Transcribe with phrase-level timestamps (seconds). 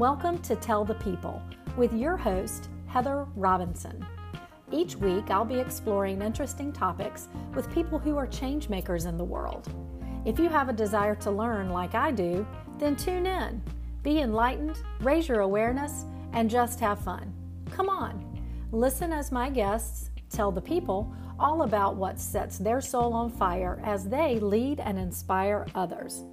[0.00, 1.42] Welcome to Tell the People
[1.76, 4.02] with your host, Heather Robinson.
[4.72, 9.24] Each week, I'll be exploring interesting topics with people who are change makers in the
[9.24, 9.70] world.
[10.24, 12.46] If you have a desire to learn like I do,
[12.78, 13.62] then tune in.
[14.02, 17.34] Be enlightened, raise your awareness, and just have fun.
[17.70, 18.42] Come on,
[18.72, 23.78] listen as my guests tell the people all about what sets their soul on fire
[23.84, 26.24] as they lead and inspire others.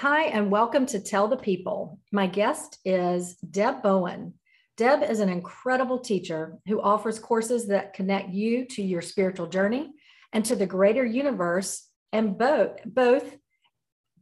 [0.00, 1.98] Hi, and welcome to Tell the People.
[2.10, 4.32] My guest is Deb Bowen.
[4.78, 9.90] Deb is an incredible teacher who offers courses that connect you to your spiritual journey
[10.32, 13.36] and to the greater universe and both both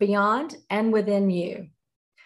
[0.01, 1.69] beyond and within you.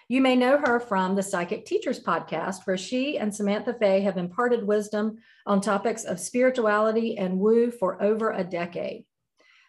[0.09, 4.17] You may know her from the Psychic Teachers podcast, where she and Samantha Fay have
[4.17, 9.05] imparted wisdom on topics of spirituality and woo for over a decade.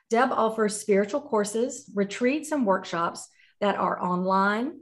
[0.10, 3.28] Deb offers spiritual courses, retreats, and workshops
[3.62, 4.82] that are online,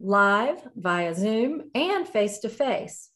[0.00, 3.10] live via Zoom, and face to face.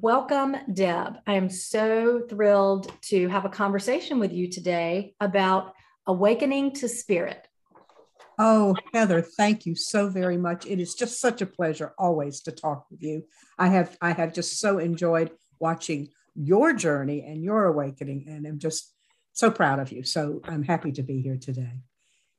[0.00, 1.16] Welcome, Deb.
[1.26, 5.74] I am so thrilled to have a conversation with you today about
[6.06, 7.46] awakening to spirit.
[8.38, 10.66] Oh, Heather, thank you so very much.
[10.66, 13.24] It is just such a pleasure always to talk with you.
[13.58, 15.30] I have I have just so enjoyed
[15.60, 18.94] watching your journey and your awakening, and I'm just
[19.32, 20.02] so proud of you.
[20.02, 21.82] So I'm happy to be here today.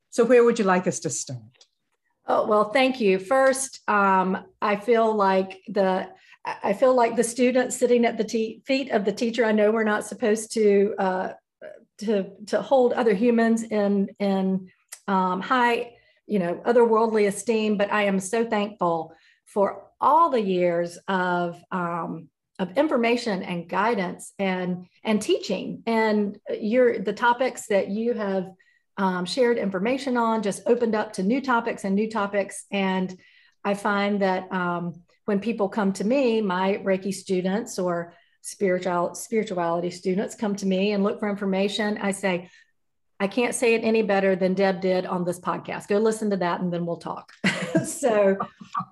[0.09, 1.67] So, where would you like us to start?
[2.25, 3.19] Oh, well, thank you.
[3.19, 6.09] First, um, I feel like the
[6.45, 9.45] I feel like the student sitting at the te- feet of the teacher.
[9.45, 11.33] I know we're not supposed to uh,
[11.99, 14.69] to to hold other humans in in
[15.07, 15.93] um, high,
[16.25, 19.13] you know, otherworldly esteem, but I am so thankful
[19.45, 22.29] for all the years of um,
[22.59, 28.49] of information and guidance and and teaching and your the topics that you have
[28.97, 32.65] um, shared information on, just opened up to new topics and new topics.
[32.71, 33.17] And
[33.63, 39.89] I find that um, when people come to me, my Reiki students or spiritual spirituality
[39.89, 42.49] students come to me and look for information, I say,
[43.19, 45.87] I can't say it any better than Deb did on this podcast.
[45.87, 47.31] Go listen to that and then we'll talk.
[47.85, 48.37] so,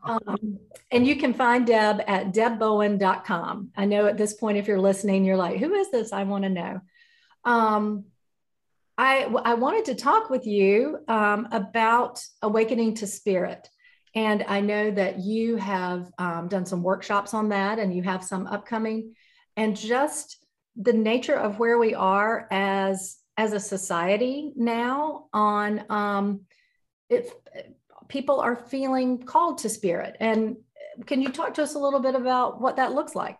[0.03, 0.57] um,
[0.89, 3.71] and you can find Deb at debbowen.com.
[3.75, 6.13] I know at this point, if you're listening, you're like, who is this?
[6.13, 6.81] I want to know.
[7.43, 8.05] Um,
[9.01, 13.67] I, I wanted to talk with you um, about awakening to spirit.
[14.13, 18.23] And I know that you have um, done some workshops on that and you have
[18.23, 19.15] some upcoming.
[19.57, 20.45] And just
[20.75, 26.41] the nature of where we are as, as a society now on um,
[27.09, 27.31] if
[28.07, 30.15] people are feeling called to spirit.
[30.19, 30.57] And
[31.07, 33.39] can you talk to us a little bit about what that looks like?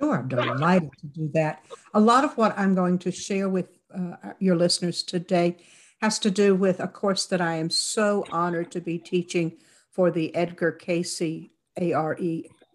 [0.00, 1.62] Sure, I'm delighted to do that.
[1.94, 5.56] A lot of what I'm going to share with uh, your listeners today
[6.00, 9.58] has to do with a course that I am so honored to be teaching
[9.90, 12.18] for the Edgar Cayce ARE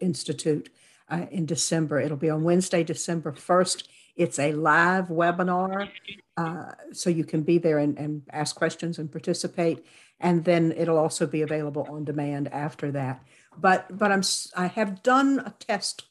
[0.00, 0.70] Institute
[1.08, 2.00] uh, in December.
[2.00, 3.88] It'll be on Wednesday, December 1st.
[4.16, 5.90] It's a live webinar,
[6.36, 9.84] uh, so you can be there and, and ask questions and participate.
[10.20, 13.22] And then it'll also be available on demand after that.
[13.58, 14.22] But but I'm
[14.56, 16.04] I have done a test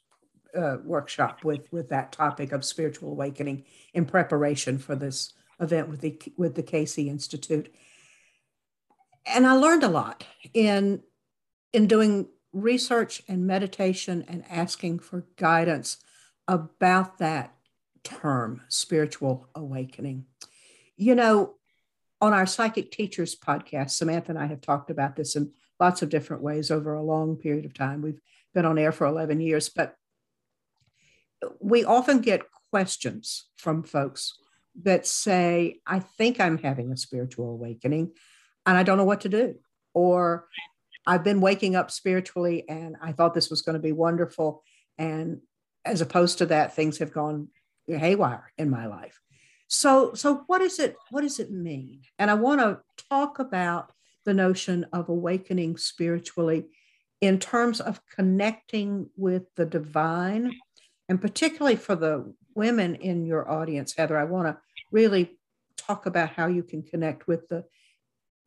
[0.55, 6.01] uh, workshop with with that topic of spiritual awakening in preparation for this event with
[6.01, 7.73] the with the Cayce Institute.
[9.25, 11.01] And I learned a lot in
[11.73, 15.97] in doing research and meditation and asking for guidance
[16.47, 17.53] about that
[18.03, 20.25] term, spiritual awakening.
[20.95, 21.55] You know,
[22.21, 26.09] on our Psychic Teachers podcast, Samantha and I have talked about this in lots of
[26.09, 28.01] different ways over a long period of time.
[28.01, 28.21] We've
[28.53, 29.97] been on air for 11 years, but
[31.59, 32.41] we often get
[32.71, 34.33] questions from folks
[34.83, 38.11] that say, I think I'm having a spiritual awakening
[38.65, 39.55] and I don't know what to do.
[39.93, 40.47] Or
[41.07, 44.63] I've been waking up spiritually and I thought this was going to be wonderful.
[44.97, 45.41] And
[45.85, 47.49] as opposed to that, things have gone
[47.87, 49.19] haywire in my life.
[49.67, 50.95] So, so what is it?
[51.11, 52.01] What does it mean?
[52.19, 52.79] And I want to
[53.09, 53.91] talk about
[54.25, 56.65] the notion of awakening spiritually
[57.21, 60.51] in terms of connecting with the divine
[61.09, 64.57] and particularly for the women in your audience, Heather, I want to
[64.91, 65.37] really
[65.77, 67.65] talk about how you can connect with the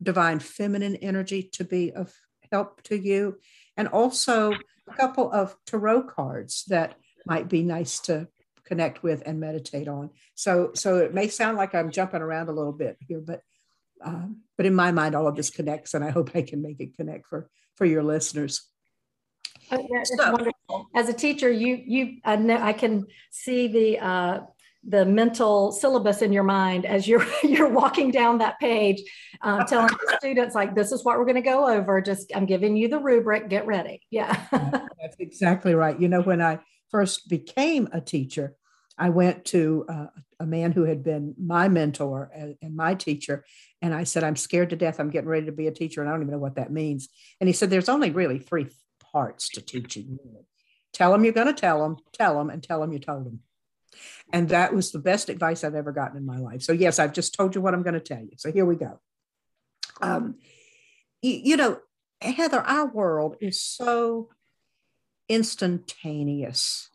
[0.01, 2.13] divine feminine energy to be of
[2.51, 3.37] help to you,
[3.77, 6.95] and also a couple of tarot cards that
[7.25, 8.27] might be nice to
[8.65, 10.09] connect with and meditate on.
[10.35, 13.41] So, so it may sound like I'm jumping around a little bit here, but
[14.03, 16.79] um, but in my mind, all of this connects, and I hope I can make
[16.79, 18.67] it connect for for your listeners.
[19.71, 20.53] Oh, yeah, so, wonderful.
[20.95, 24.39] As a teacher, you you I know I can see the uh,
[24.87, 29.01] the mental syllabus in your mind as you're you're walking down that page,
[29.41, 32.01] uh, telling the students like, "This is what we're going to go over.
[32.01, 33.49] Just I'm giving you the rubric.
[33.49, 35.99] Get ready." Yeah, that's exactly right.
[35.99, 38.55] You know, when I first became a teacher,
[38.97, 40.07] I went to uh,
[40.39, 43.43] a man who had been my mentor and, and, my teacher,
[43.81, 44.99] and I said, "I'm scared to death.
[44.99, 47.09] I'm getting ready to be a teacher, and I don't even know what that means."
[47.41, 48.67] And he said, "There's only really three
[49.11, 50.17] parts to teaching.
[50.93, 53.41] Tell them you're going to tell them, tell them, and tell them you told them."
[54.31, 56.61] And that was the best advice I've ever gotten in my life.
[56.61, 58.33] So, yes, I've just told you what I'm going to tell you.
[58.37, 58.99] So, here we go.
[60.01, 60.35] Um,
[61.21, 61.79] you, you know,
[62.21, 64.29] Heather, our world is so
[65.27, 66.89] instantaneous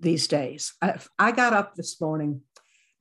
[0.00, 0.74] these days.
[0.80, 2.42] I, I got up this morning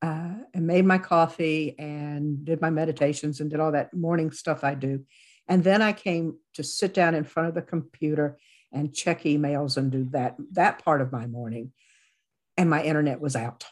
[0.02, 4.64] uh, and made my coffee and did my meditations and did all that morning stuff
[4.64, 5.06] I do.
[5.48, 8.38] And then I came to sit down in front of the computer
[8.72, 11.72] and check emails and do that that part of my morning
[12.58, 13.66] and my internet was out.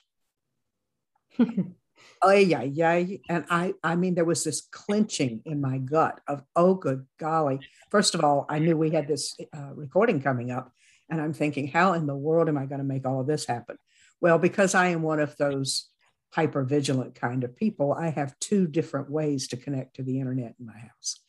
[2.21, 3.03] oh yeah, yeah.
[3.27, 7.59] And I, I mean, there was this clenching in my gut of, oh, good golly.
[7.89, 10.71] First of all, I knew we had this uh, recording coming up,
[11.09, 13.45] and I'm thinking, how in the world am I going to make all of this
[13.45, 13.77] happen?
[14.21, 15.89] Well, because I am one of those
[16.31, 20.55] hyper vigilant kind of people, I have two different ways to connect to the internet
[20.59, 21.19] in my house.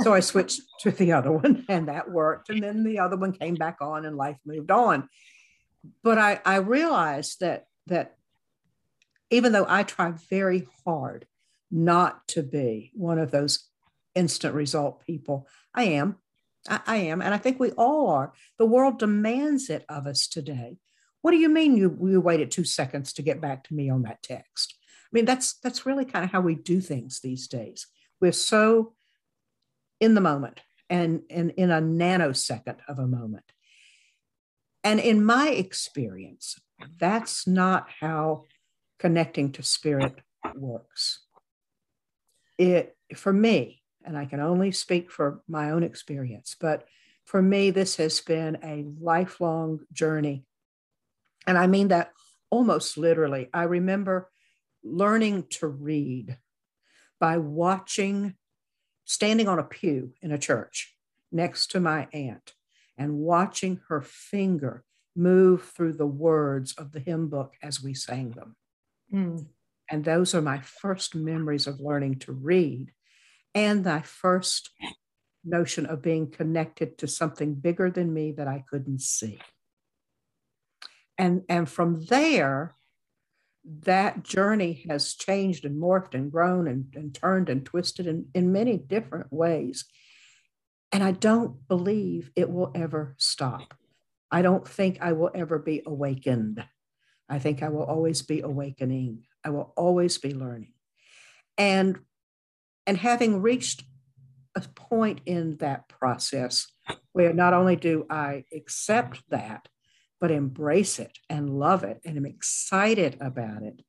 [0.00, 2.48] So I switched to the other one, and that worked.
[2.50, 5.08] And then the other one came back on, and life moved on
[6.02, 8.16] but I, I realized that that
[9.30, 11.26] even though I try very hard
[11.70, 13.68] not to be one of those
[14.14, 16.16] instant result people, I am.
[16.68, 17.22] I, I am.
[17.22, 18.32] And I think we all are.
[18.58, 20.76] The world demands it of us today.
[21.22, 24.02] What do you mean you, you waited two seconds to get back to me on
[24.02, 24.74] that text?
[25.06, 27.86] I mean, that's that's really kind of how we do things these days.
[28.20, 28.92] We're so
[30.02, 30.60] in the moment
[30.90, 33.44] and, in a nanosecond of a moment.
[34.82, 36.58] And in my experience,
[36.98, 38.46] that's not how
[38.98, 40.16] connecting to spirit
[40.56, 41.20] works.
[42.58, 46.84] It, for me, and I can only speak for my own experience, but
[47.24, 50.44] for me, this has been a lifelong journey.
[51.46, 52.10] And I mean that
[52.50, 53.48] almost literally.
[53.54, 54.28] I remember
[54.82, 56.38] learning to read
[57.20, 58.34] by watching,
[59.04, 60.94] standing on a pew in a church
[61.30, 62.54] next to my aunt
[62.96, 64.84] and watching her finger
[65.14, 68.56] move through the words of the hymn book as we sang them.
[69.12, 69.46] Mm.
[69.90, 72.92] And those are my first memories of learning to read
[73.54, 74.70] and my first
[75.44, 79.38] notion of being connected to something bigger than me that I couldn't see.
[81.18, 82.74] And, and from there,
[83.64, 88.52] that journey has changed and morphed and grown and, and turned and twisted in, in
[88.52, 89.84] many different ways.
[90.90, 93.74] And I don't believe it will ever stop.
[94.30, 96.64] I don't think I will ever be awakened.
[97.28, 99.24] I think I will always be awakening.
[99.44, 100.72] I will always be learning.
[101.56, 101.98] And
[102.86, 103.84] and having reached
[104.56, 106.66] a point in that process
[107.12, 109.68] where not only do I accept that,
[110.22, 113.82] but embrace it and love it and am excited about it,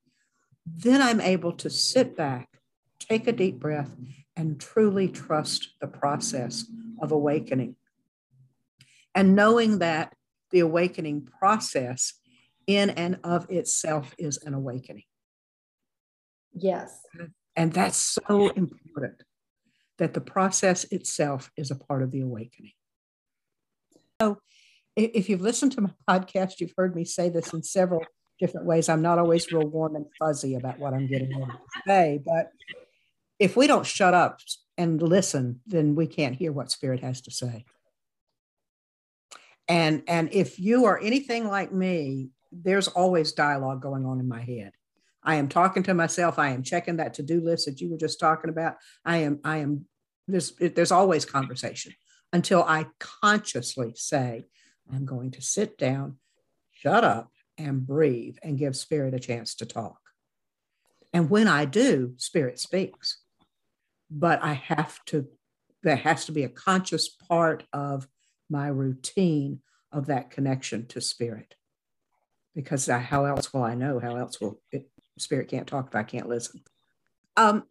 [0.65, 2.49] then I'm able to sit back,
[2.97, 3.95] take a deep breath,
[4.35, 6.65] and truly trust the process
[6.99, 7.75] of awakening.
[9.13, 10.15] And knowing that
[10.49, 12.13] the awakening process
[12.65, 15.03] in and of itself is an awakening.
[16.51, 16.99] Yes.
[17.55, 19.21] And that's so important
[19.99, 22.71] that the process itself is a part of the awakening.
[24.19, 24.39] So,
[24.95, 28.03] if you've listened to my podcast, you've heard me say this in several
[28.39, 28.89] different ways.
[28.89, 32.49] I'm not always real warm and fuzzy about what I'm getting ready to say, but
[33.39, 34.39] if we don't shut up
[34.77, 37.65] and listen, then we can't hear what spirit has to say.
[39.67, 44.41] And and if you are anything like me, there's always dialogue going on in my
[44.41, 44.73] head.
[45.23, 46.37] I am talking to myself.
[46.37, 48.75] I am checking that to-do list that you were just talking about.
[49.05, 49.85] I am I am
[50.27, 51.93] there's there's always conversation
[52.33, 54.45] until I consciously say
[54.91, 56.17] I'm going to sit down,
[56.71, 59.99] shut up and breathe and give spirit a chance to talk.
[61.13, 63.23] And when I do, spirit speaks
[64.13, 65.27] but I have to,
[65.81, 68.07] there has to be a conscious part of
[68.49, 69.59] my routine
[69.91, 71.55] of that connection to spirit.
[72.55, 73.99] Because I, how else will I know?
[73.99, 74.87] How else will it,
[75.17, 76.61] spirit can't talk if I can't listen?
[77.35, 77.63] Um,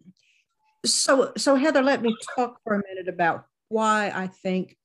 [0.85, 4.77] so, so Heather, let me talk for a minute about why I think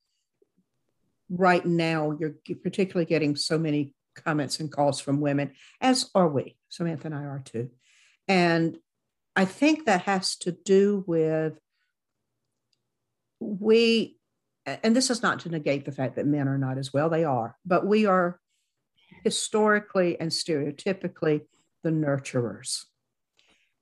[1.29, 6.57] right now you're particularly getting so many comments and calls from women, as are we.
[6.69, 7.69] Samantha and I are too.
[8.27, 8.77] And
[9.35, 11.59] I think that has to do with
[13.39, 14.17] we,
[14.65, 17.23] and this is not to negate the fact that men are not as well, they
[17.23, 18.39] are, but we are
[19.23, 21.41] historically and stereotypically
[21.83, 22.85] the nurturers.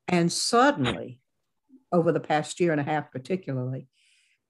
[0.08, 1.22] And suddenly,
[1.92, 3.88] over the past year and a half, particularly,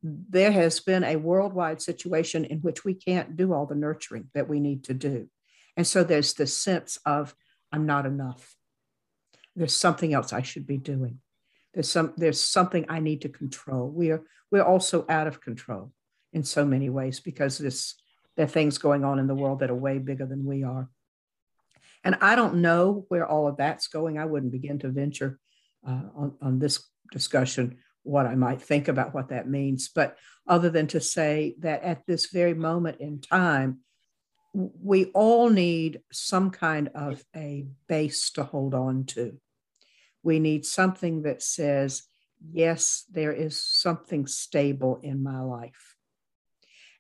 [0.06, 4.48] there has been a worldwide situation in which we can't do all the nurturing that
[4.48, 5.28] we need to do.
[5.76, 7.36] And so there's this sense of,
[7.72, 8.56] I'm not enough.
[9.56, 11.20] There's something else I should be doing.
[11.74, 13.90] There's some there's something I need to control.
[13.90, 15.92] We are we're also out of control
[16.32, 17.96] in so many ways because this
[18.38, 20.90] there are things going on in the world that are way bigger than we are.
[22.04, 24.18] And I don't know where all of that's going.
[24.18, 25.40] I wouldn't begin to venture
[25.86, 29.90] uh, on, on this discussion what I might think about what that means.
[29.90, 33.80] But other than to say that at this very moment in time,
[34.54, 39.38] we all need some kind of a base to hold on to.
[40.24, 42.04] We need something that says,
[42.52, 45.96] yes, there is something stable in my life.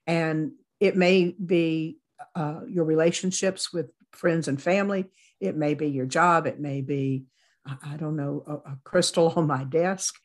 [0.06, 2.00] And it may be
[2.36, 5.06] uh, your relationships with friends and family,
[5.40, 7.26] it may be your job, it may be,
[7.66, 10.16] I don't know, a, a crystal on my desk,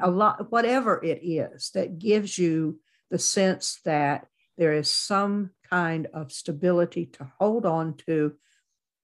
[0.00, 4.26] a lot, whatever it is that gives you the sense that
[4.58, 8.34] there is some kind of stability to hold on to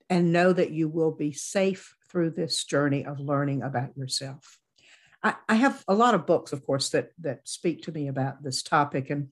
[0.09, 4.59] and know that you will be safe through this journey of learning about yourself.
[5.23, 8.43] I, I, have a lot of books, of course, that, that speak to me about
[8.43, 9.09] this topic.
[9.09, 9.29] And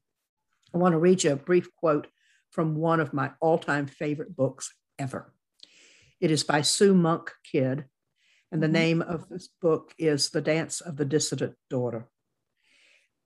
[0.73, 2.07] I want to read you a brief quote
[2.51, 5.33] from one of my all time favorite books ever.
[6.21, 7.87] It is by Sue Monk Kidd,
[8.53, 8.73] and the mm-hmm.
[8.73, 12.09] name of this book is The Dance of the Dissident Daughter.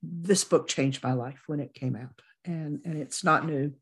[0.02, 3.73] This book changed my life when it came out, and, and it's not new,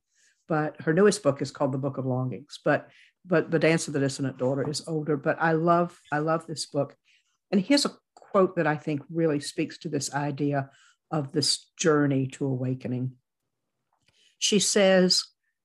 [0.48, 2.58] but her newest book is called The Book of Longings.
[2.64, 2.88] But
[3.24, 5.16] but The Dance of the Dissident Daughter is older.
[5.16, 6.96] But I love I love this book.
[7.50, 10.70] And here's a quote that I think really speaks to this idea
[11.10, 13.12] of this journey to awakening.
[14.38, 15.24] She says,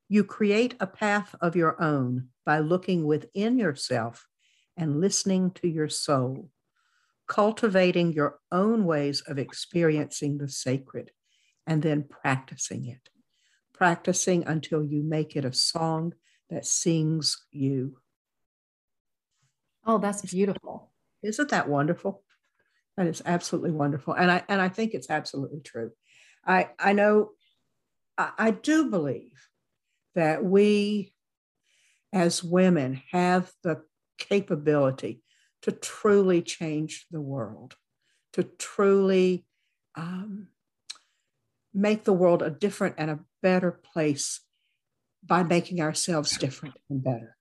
[0.09, 4.27] You create a path of your own by looking within yourself
[4.77, 6.49] and listening to your soul,
[7.27, 11.11] cultivating your own ways of experiencing the sacred,
[11.65, 13.09] and then practicing it.
[13.73, 16.13] Practicing until you make it a song
[16.49, 17.97] that sings you.
[19.85, 20.91] Oh, that's beautiful.
[21.23, 22.23] Isn't that wonderful?
[22.95, 24.13] That is absolutely wonderful.
[24.13, 25.91] And I and I think it's absolutely true.
[26.45, 27.31] I I know
[28.17, 29.47] I, I do believe
[30.15, 31.13] that we
[32.11, 33.83] as women have the
[34.17, 35.21] capability
[35.61, 37.75] to truly change the world,
[38.33, 39.45] to truly
[39.95, 40.47] um,
[41.73, 44.41] make the world a different and a better place
[45.23, 47.35] by making ourselves different and better.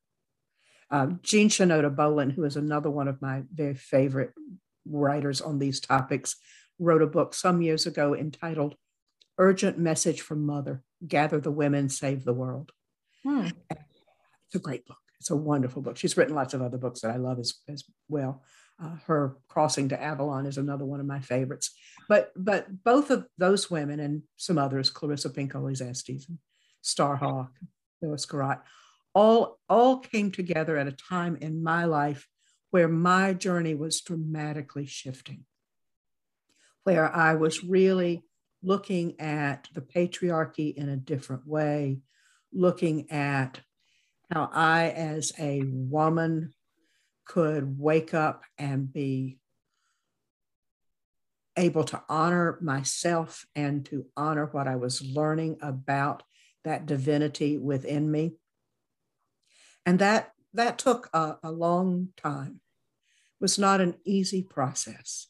[0.91, 4.33] Um, Jean Shinoda Bolen, who is another one of my very favorite
[4.89, 6.37] writers on these topics,
[6.79, 8.77] wrote a book some years ago entitled
[9.39, 12.73] Urgent Message from Mother Gather the Women, Save the World.
[13.23, 13.49] Hmm.
[13.71, 14.99] It's a great book.
[15.21, 15.97] It's a wonderful book.
[15.97, 18.43] She's written lots of other books that I love as, as well.
[18.83, 21.71] Uh, her Crossing to Avalon is another one of my favorites.
[22.09, 26.39] But but both of those women and some others, Clarissa Pinkola Estes and
[26.85, 27.49] Starhawk,
[28.01, 28.61] Phyllis Curott,
[29.15, 32.29] all all came together at a time in my life
[32.71, 35.47] where my journey was dramatically shifting,
[36.85, 38.25] where I was really
[38.63, 42.01] looking at the patriarchy in a different way,
[42.53, 43.61] looking at
[44.31, 46.53] how I, as a woman,
[47.25, 49.39] could wake up and be
[51.57, 56.23] able to honor myself and to honor what I was learning about
[56.65, 58.35] that divinity within me.
[59.85, 62.61] And that that took a, a long time.
[62.61, 65.29] It was not an easy process.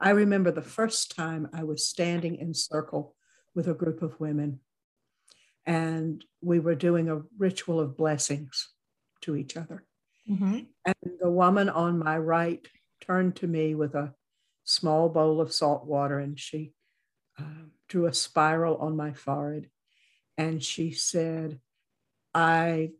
[0.00, 3.14] I remember the first time I was standing in circle
[3.54, 4.60] with a group of women
[5.66, 8.68] and we were doing a ritual of blessings
[9.22, 9.84] to each other.
[10.28, 10.60] Mm-hmm.
[10.84, 12.66] And the woman on my right
[13.00, 14.14] turned to me with a
[14.64, 16.72] small bowl of salt water and she
[17.38, 19.68] uh, drew a spiral on my forehead.
[20.38, 21.60] And she said,
[22.34, 22.90] I,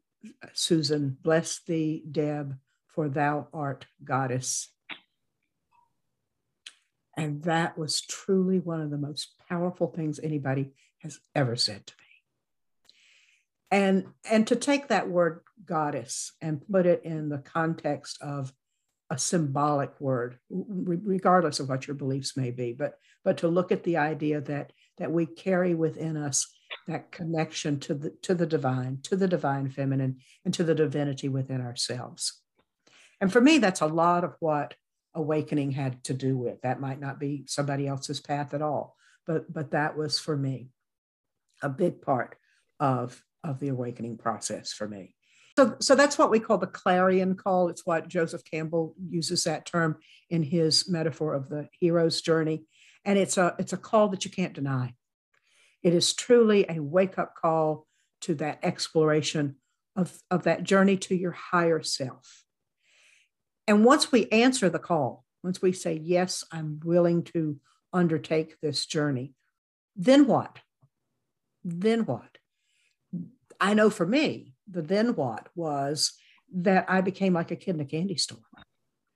[0.52, 2.56] Susan, bless thee, Deb,
[2.88, 4.68] for thou art goddess.
[7.16, 11.94] And that was truly one of the most powerful things anybody has ever said to
[11.98, 12.01] me
[13.72, 18.52] and and to take that word goddess and put it in the context of
[19.10, 23.82] a symbolic word regardless of what your beliefs may be but but to look at
[23.82, 26.46] the idea that that we carry within us
[26.86, 31.28] that connection to the to the divine to the divine feminine and to the divinity
[31.28, 32.40] within ourselves.
[33.20, 34.74] And for me that's a lot of what
[35.14, 36.62] awakening had to do with.
[36.62, 40.68] That might not be somebody else's path at all but but that was for me
[41.62, 42.36] a big part
[42.80, 45.14] of of the awakening process for me.
[45.58, 47.68] So, so that's what we call the clarion call.
[47.68, 49.98] It's what Joseph Campbell uses that term
[50.30, 52.64] in his metaphor of the hero's journey.
[53.04, 54.94] And it's a, it's a call that you can't deny.
[55.82, 57.86] It is truly a wake up call
[58.22, 59.56] to that exploration
[59.96, 62.44] of, of that journey to your higher self.
[63.66, 67.58] And once we answer the call, once we say, Yes, I'm willing to
[67.92, 69.34] undertake this journey,
[69.96, 70.60] then what?
[71.64, 72.38] Then what?
[73.62, 76.14] I know for me, the then what was
[76.54, 78.40] that I became like a kid in a candy store.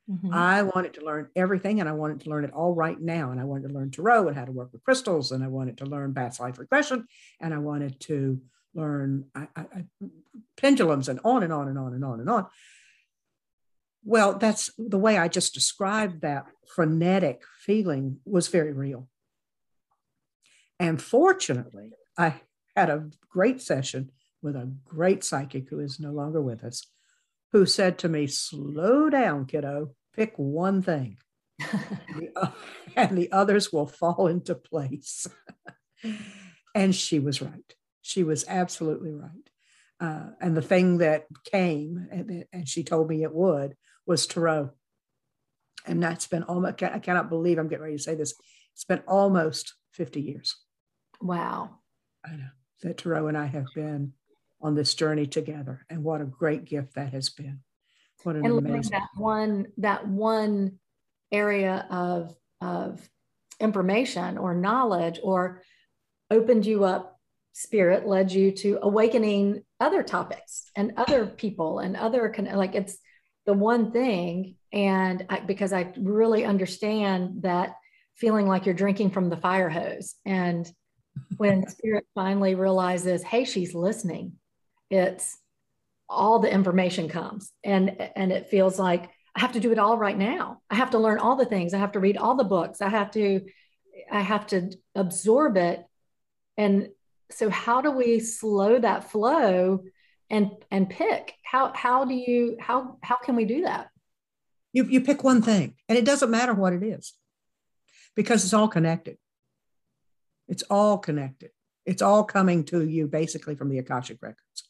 [0.08, 0.32] Mm-hmm.
[0.32, 3.32] I wanted to learn everything and I wanted to learn it all right now.
[3.32, 5.32] And I wanted to learn Tarot and how to work with crystals.
[5.32, 7.08] And I wanted to learn past life regression.
[7.40, 8.40] And I wanted to
[8.72, 9.84] learn I, I, I,
[10.56, 12.46] pendulums and on and on and on and on and on.
[14.04, 19.08] Well, that's the way I just described that frenetic feeling was very real.
[20.78, 22.42] And fortunately, I
[22.76, 24.12] had a great session
[24.43, 26.87] with a great psychic who is no longer with us,
[27.52, 31.19] who said to me, Slow down, kiddo, pick one thing,
[32.97, 35.26] and the others will fall into place.
[36.75, 37.75] and she was right.
[38.02, 39.31] She was absolutely right.
[39.99, 43.75] Uh, and the thing that came, and, and, she told me it would,
[44.07, 44.71] was Tarot.
[45.87, 48.35] And that's been almost, I cannot believe I'm getting ready to say this.
[48.75, 50.55] It's been almost 50 years.
[51.21, 51.78] Wow.
[52.25, 52.49] I know
[52.83, 54.12] that Tarot and I have been
[54.66, 55.87] on this journey together.
[55.88, 57.61] And what a great gift that has been.
[58.25, 60.80] What an and amazing that one that one
[61.30, 63.08] area of of
[63.61, 65.62] information or knowledge or
[66.32, 67.20] opened you up
[67.52, 72.99] spirit led you to awakening other topics and other people and other like it's
[73.46, 77.76] the one thing and I, because i really understand that
[78.14, 80.70] feeling like you're drinking from the fire hose and
[81.37, 84.32] when spirit finally realizes hey she's listening
[84.90, 85.38] it's
[86.09, 87.52] all the information comes.
[87.64, 90.61] And and it feels like i have to do it all right now.
[90.71, 91.75] I have to learn all the things.
[91.75, 92.81] I have to read all the books.
[92.81, 93.42] I have to
[94.11, 95.85] i have to absorb it.
[96.57, 96.88] And
[97.31, 99.85] so how do we slow that flow
[100.31, 101.35] and and pick?
[101.42, 103.88] How how do you how how can we do that?
[104.72, 107.14] You you pick one thing and it doesn't matter what it is
[108.14, 109.18] because it's all connected.
[110.49, 111.51] It's all connected.
[111.85, 114.65] It's all coming to you basically from the akashic records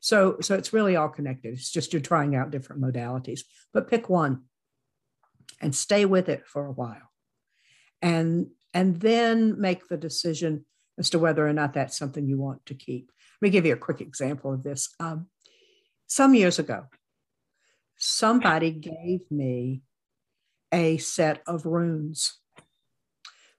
[0.00, 1.52] so, so it's really all connected.
[1.52, 3.40] It's just you're trying out different modalities,
[3.72, 4.44] but pick one
[5.60, 7.12] and stay with it for a while.
[8.02, 10.64] And, and then make the decision
[10.98, 13.10] as to whether or not that's something you want to keep.
[13.40, 14.94] Let me give you a quick example of this.
[14.98, 15.26] Um,
[16.06, 16.86] some years ago,
[17.96, 19.82] somebody gave me
[20.72, 22.38] a set of runes,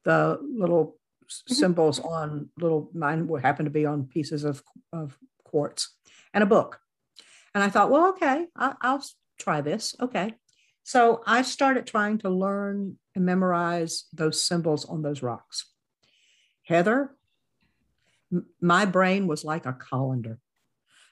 [0.06, 1.54] the little mm-hmm.
[1.54, 5.18] symbols on little, mine would happen to be on pieces of, of
[5.52, 5.96] quartz
[6.34, 6.80] and a book.
[7.54, 9.04] And I thought, well, okay, I, I'll
[9.40, 9.96] try this.
[10.00, 10.34] Okay.
[10.84, 15.66] So I started trying to learn and memorize those symbols on those rocks.
[16.64, 17.16] Heather,
[18.32, 20.40] m- my brain was like a colander.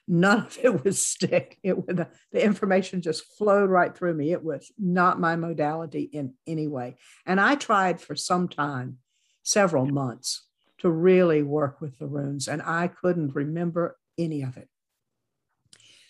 [0.08, 1.58] None of it was stick.
[1.62, 4.32] It the, the information just flowed right through me.
[4.32, 6.96] It was not my modality in any way.
[7.26, 8.98] And I tried for some time,
[9.42, 10.48] several months,
[10.78, 14.68] to really work with the runes, and I couldn't remember any of it.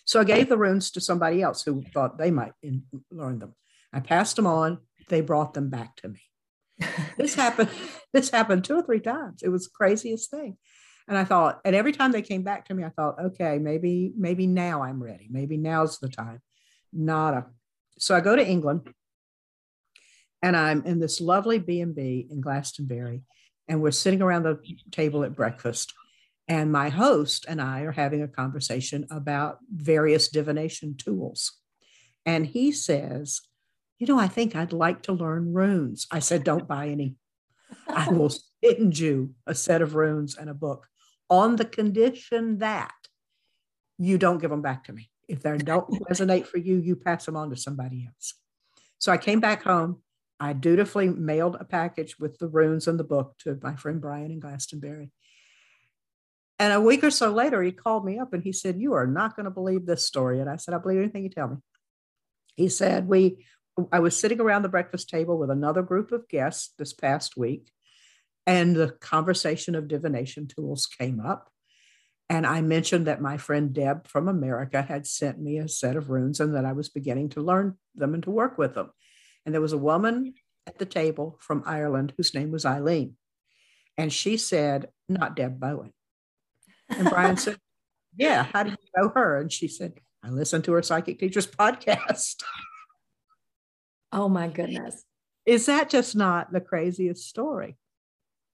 [0.05, 3.55] So I gave the runes to somebody else who thought they might in, learn them.
[3.93, 4.79] I passed them on.
[5.09, 6.21] They brought them back to me.
[7.17, 7.69] this happened.
[8.13, 9.41] This happened two or three times.
[9.41, 10.57] It was the craziest thing.
[11.07, 14.11] And I thought, and every time they came back to me, I thought, okay, maybe,
[14.17, 15.27] maybe now I'm ready.
[15.29, 16.41] Maybe now's the time.
[16.93, 17.47] Nada.
[17.97, 18.93] So I go to England
[20.41, 23.23] and I'm in this lovely B&B in Glastonbury
[23.67, 24.59] and we're sitting around the
[24.91, 25.93] table at breakfast
[26.51, 31.53] and my host and I are having a conversation about various divination tools.
[32.25, 33.39] And he says,
[33.99, 36.07] You know, I think I'd like to learn runes.
[36.11, 37.15] I said, Don't buy any.
[37.87, 38.33] I will
[38.65, 40.87] send you a set of runes and a book
[41.29, 42.91] on the condition that
[43.97, 45.09] you don't give them back to me.
[45.29, 48.33] If they don't resonate for you, you pass them on to somebody else.
[48.99, 50.01] So I came back home.
[50.37, 54.31] I dutifully mailed a package with the runes and the book to my friend Brian
[54.31, 55.11] in Glastonbury.
[56.61, 59.07] And a week or so later, he called me up and he said, You are
[59.07, 60.39] not going to believe this story.
[60.39, 61.57] And I said, I believe anything you tell me.
[62.55, 63.47] He said, We
[63.91, 67.71] I was sitting around the breakfast table with another group of guests this past week,
[68.45, 71.49] and the conversation of divination tools came up.
[72.29, 76.11] And I mentioned that my friend Deb from America had sent me a set of
[76.11, 78.91] runes and that I was beginning to learn them and to work with them.
[79.47, 80.35] And there was a woman
[80.67, 83.15] at the table from Ireland whose name was Eileen.
[83.97, 85.93] And she said, Not Deb Bowen.
[86.97, 87.57] And Brian said,
[88.15, 89.37] Yeah, how do you know her?
[89.37, 92.43] And she said, I listened to her psychic teacher's podcast.
[94.11, 95.03] Oh my goodness.
[95.45, 97.77] Is that just not the craziest story?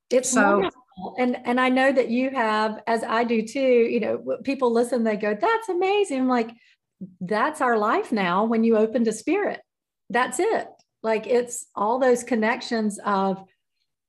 [0.10, 1.16] It's so, wonderful.
[1.18, 5.04] And and I know that you have, as I do too, you know, people listen,
[5.04, 6.22] they go, that's amazing.
[6.22, 6.52] I'm like,
[7.22, 9.62] that's our life now when you open to spirit.
[10.10, 10.68] That's it.
[11.04, 13.44] Like it's all those connections of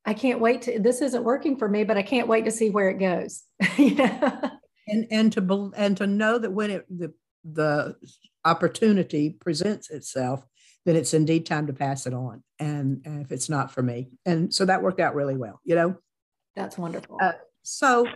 [0.05, 2.69] I can't wait to this isn't working for me, but I can't wait to see
[2.69, 3.43] where it goes.
[4.91, 7.95] And and to and to know that when it the the
[8.45, 10.45] opportunity presents itself,
[10.85, 12.43] then it's indeed time to pass it on.
[12.57, 14.09] And, and if it's not for me.
[14.25, 15.97] And so that worked out really well, you know?
[16.55, 17.17] That's wonderful.
[17.21, 17.33] Uh,
[17.63, 18.07] so,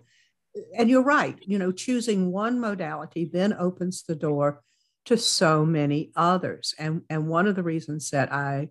[0.77, 4.61] and you're right, you know, choosing one modality then opens the door
[5.05, 6.73] to so many others.
[6.79, 8.69] And, and one of the reasons that I,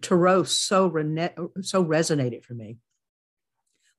[0.00, 2.78] Tarot so, rene- so resonated for me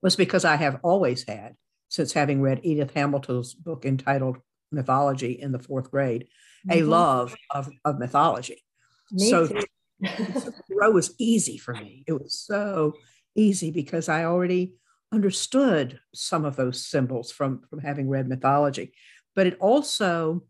[0.01, 1.55] was because I have always had,
[1.89, 4.37] since having read Edith Hamilton's book entitled
[4.71, 6.27] Mythology in the fourth grade,
[6.67, 6.79] mm-hmm.
[6.79, 8.63] a love of, of mythology.
[9.11, 12.03] Me so Tarot was easy for me.
[12.07, 12.93] It was so
[13.35, 14.75] easy because I already
[15.11, 18.93] understood some of those symbols from, from having read mythology.
[19.35, 20.43] But it also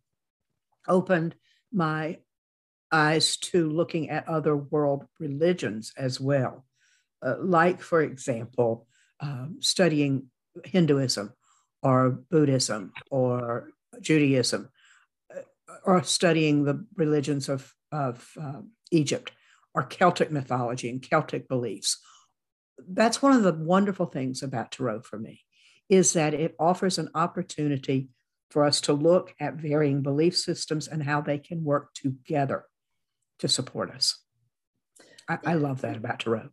[0.88, 1.36] opened
[1.72, 2.18] my
[2.92, 6.66] eyes to looking at other world religions as well.
[7.22, 8.88] Uh, like, for example,
[9.20, 10.30] um, studying
[10.64, 11.34] Hinduism
[11.84, 14.70] or Buddhism or Judaism,
[15.36, 15.42] uh,
[15.84, 19.32] or studying the religions of, of uh, Egypt
[19.74, 22.00] or Celtic mythology and Celtic beliefs.
[22.88, 25.42] That's one of the wonderful things about Tarot for me,
[25.90, 28.10] is that it offers an opportunity
[28.50, 32.66] for us to look at varying belief systems and how they can work together
[33.40, 34.18] to support us.
[35.28, 36.50] I, I love that about Tarot.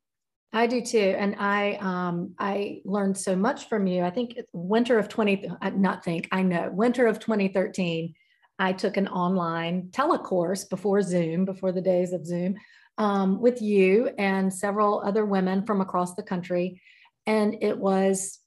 [0.52, 4.02] I do too, and I um, I learned so much from you.
[4.02, 8.14] I think winter of twenty, uh, not think I know winter of twenty thirteen.
[8.58, 12.54] I took an online telecourse before Zoom, before the days of Zoom,
[12.96, 16.80] um, with you and several other women from across the country,
[17.26, 18.38] and it was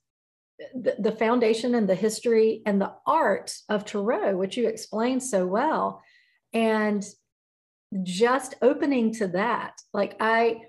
[0.73, 5.45] the, the foundation and the history and the art of tarot, which you explained so
[5.45, 6.01] well,
[6.53, 7.05] and
[8.03, 10.61] just opening to that, like I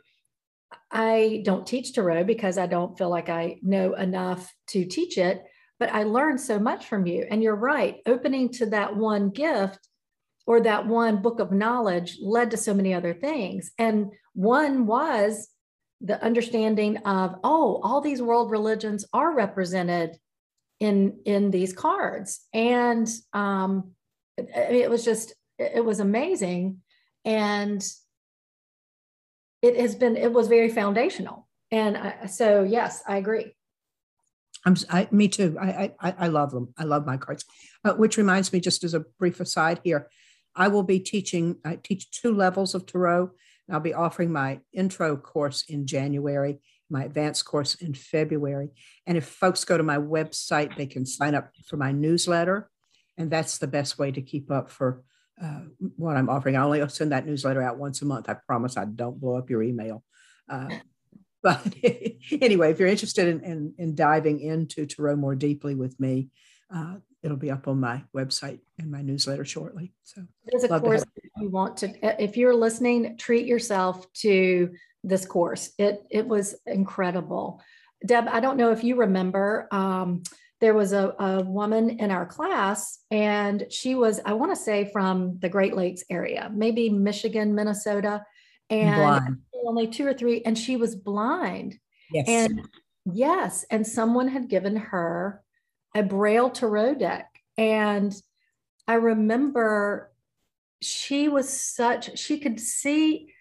[0.90, 5.42] I don't teach tarot because I don't feel like I know enough to teach it,
[5.78, 7.26] but I learned so much from you.
[7.30, 9.88] And you're right, opening to that one gift
[10.46, 13.72] or that one book of knowledge led to so many other things.
[13.78, 15.48] And one was
[16.00, 20.16] the understanding of, oh, all these world religions are represented
[20.80, 22.40] in in these cards.
[22.54, 23.92] And um,
[24.38, 26.78] it, it was just, it was amazing.
[27.24, 27.82] And
[29.62, 33.54] it has been it was very foundational and I, so yes i agree
[34.66, 35.56] I'm, I, me too.
[35.58, 36.74] I, I, I love them.
[36.76, 37.46] I love my cards.
[37.82, 40.10] Uh, which reminds me, just as a brief aside here,
[40.54, 41.56] I will be teaching.
[41.64, 43.30] I teach two levels of tarot.
[43.66, 48.68] And I'll be offering my intro course in January, my advanced course in February.
[49.06, 52.68] And if folks go to my website, they can sign up for my newsletter,
[53.16, 55.02] and that's the best way to keep up for
[55.42, 55.62] uh,
[55.96, 56.56] what I'm offering.
[56.56, 58.28] I only send that newsletter out once a month.
[58.28, 60.04] I promise I don't blow up your email.
[60.48, 60.68] Uh,
[61.42, 61.74] but
[62.40, 66.28] anyway, if you're interested in, in, in, diving into Tarot more deeply with me,
[66.74, 69.92] uh, it'll be up on my website and my newsletter shortly.
[70.04, 71.04] So, there's a course
[71.38, 74.70] you want to, if you're listening, treat yourself to
[75.02, 75.72] this course.
[75.78, 77.62] It it was incredible.
[78.06, 79.68] Deb, I don't know if you remember.
[79.70, 80.22] Um,
[80.60, 84.90] there was a, a woman in our class, and she was, I want to say,
[84.92, 88.24] from the Great Lakes area, maybe Michigan, Minnesota,
[88.68, 89.38] and blind.
[89.66, 91.78] only two or three, and she was blind.
[92.12, 92.26] Yes.
[92.28, 92.68] And
[93.10, 95.42] yes, and someone had given her
[95.96, 97.30] a Braille tarot deck.
[97.56, 98.14] And
[98.86, 100.12] I remember
[100.82, 103.32] she was such, she could see.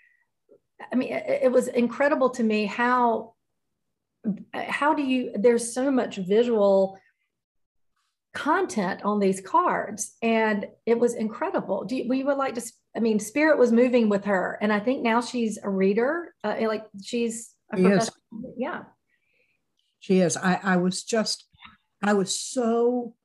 [0.91, 3.33] I mean, it, it was incredible to me how
[4.53, 6.99] how do you there's so much visual
[8.33, 11.83] content on these cards and it was incredible.
[11.83, 12.61] Do you, we would like to
[12.95, 16.55] i mean spirit was moving with her and i think now she's a reader uh,
[16.61, 18.09] like she's is.
[18.57, 18.83] yeah.
[19.99, 20.37] She is.
[20.37, 21.45] I, I was just
[22.03, 23.15] i was so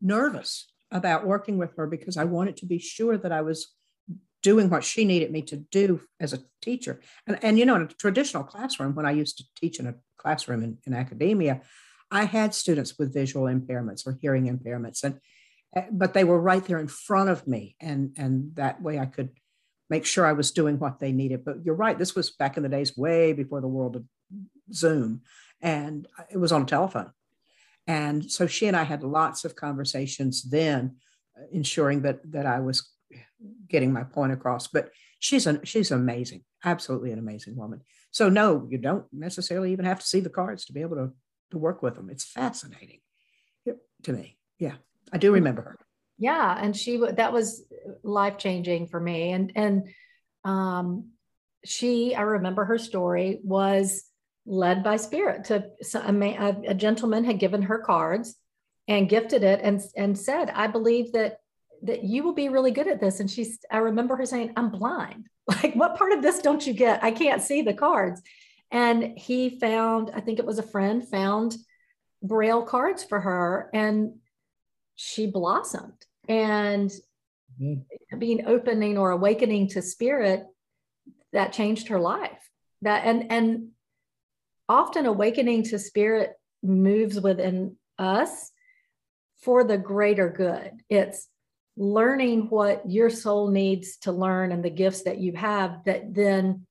[0.00, 3.74] nervous about working with her because i wanted to be sure that i was
[4.42, 7.00] doing what she needed me to do as a teacher.
[7.26, 9.94] And, and you know in a traditional classroom when i used to teach in a
[10.16, 11.62] classroom in, in academia
[12.10, 15.20] I had students with visual impairments or hearing impairments, and
[15.76, 19.06] eh, but they were right there in front of me, and and that way I
[19.06, 19.30] could
[19.90, 21.44] make sure I was doing what they needed.
[21.44, 24.04] But you're right, this was back in the days way before the world of
[24.72, 25.22] Zoom,
[25.60, 27.12] and it was on a telephone.
[27.86, 30.96] And so she and I had lots of conversations then
[31.52, 32.90] ensuring that that I was
[33.68, 34.66] getting my point across.
[34.66, 37.82] But she's an she's amazing, absolutely an amazing woman.
[38.10, 41.12] So no, you don't necessarily even have to see the cards to be able to
[41.50, 42.10] to work with them.
[42.10, 43.00] It's fascinating
[44.04, 44.36] to me.
[44.58, 44.74] Yeah,
[45.12, 45.78] I do remember her.
[46.18, 47.64] Yeah, and she that was
[48.02, 49.32] life changing for me.
[49.32, 49.88] And and
[50.44, 51.10] um,
[51.64, 54.04] she, I remember her story was
[54.46, 58.34] led by spirit to a, a gentleman had given her cards
[58.88, 61.38] and gifted it and and said, I believe that
[61.82, 63.20] that you will be really good at this.
[63.20, 65.26] And she's, I remember her saying, I'm blind.
[65.62, 67.02] Like, what part of this don't you get?
[67.02, 68.20] I can't see the cards.
[68.70, 71.56] And he found, I think it was a friend, found
[72.22, 74.14] Braille cards for her and
[74.94, 76.04] she blossomed.
[76.28, 76.90] And
[77.60, 78.18] mm-hmm.
[78.18, 80.44] being opening or awakening to spirit,
[81.32, 82.50] that changed her life.
[82.82, 83.68] That and and
[84.68, 88.50] often awakening to spirit moves within us
[89.42, 90.72] for the greater good.
[90.88, 91.28] It's
[91.76, 96.66] learning what your soul needs to learn and the gifts that you have that then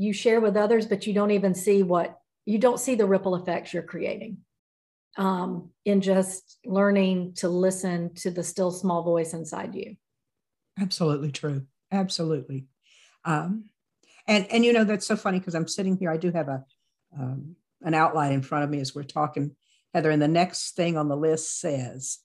[0.00, 3.36] you share with others, but you don't even see what you don't see the ripple
[3.36, 4.38] effects you're creating
[5.18, 9.96] um, in just learning to listen to the still small voice inside you.
[10.80, 11.66] Absolutely true.
[11.92, 12.64] Absolutely.
[13.26, 13.66] Um,
[14.26, 16.10] and and you know that's so funny because I'm sitting here.
[16.10, 16.64] I do have a
[17.18, 19.54] um, an outline in front of me as we're talking,
[19.92, 20.10] Heather.
[20.10, 22.20] And the next thing on the list says,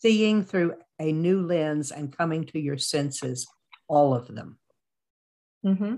[0.00, 3.46] seeing through a new lens and coming to your senses,
[3.86, 4.58] all of them.
[5.64, 5.96] Mm-hmm.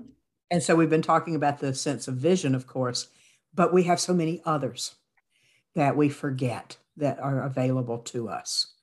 [0.50, 3.08] And so we've been talking about the sense of vision, of course,
[3.54, 4.96] but we have so many others
[5.74, 8.74] that we forget that are available to us.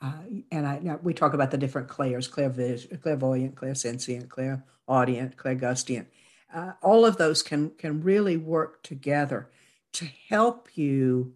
[0.00, 0.12] Uh,
[0.50, 6.06] and I, we talk about the different clairs, clairvision, clairvoyant, clairsentient, clairaudient, clairgustient.
[6.52, 9.48] Uh, all of those can, can really work together
[9.92, 11.34] to help you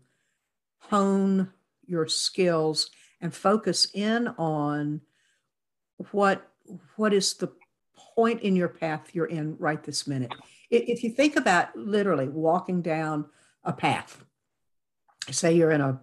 [0.79, 1.53] hone
[1.87, 5.01] your skills and focus in on
[6.11, 6.51] what
[6.97, 7.49] what is the
[8.17, 10.33] point in your path you're in right this minute.
[10.71, 13.27] If you think about literally walking down
[13.63, 14.25] a path,
[15.31, 16.01] say you're in a,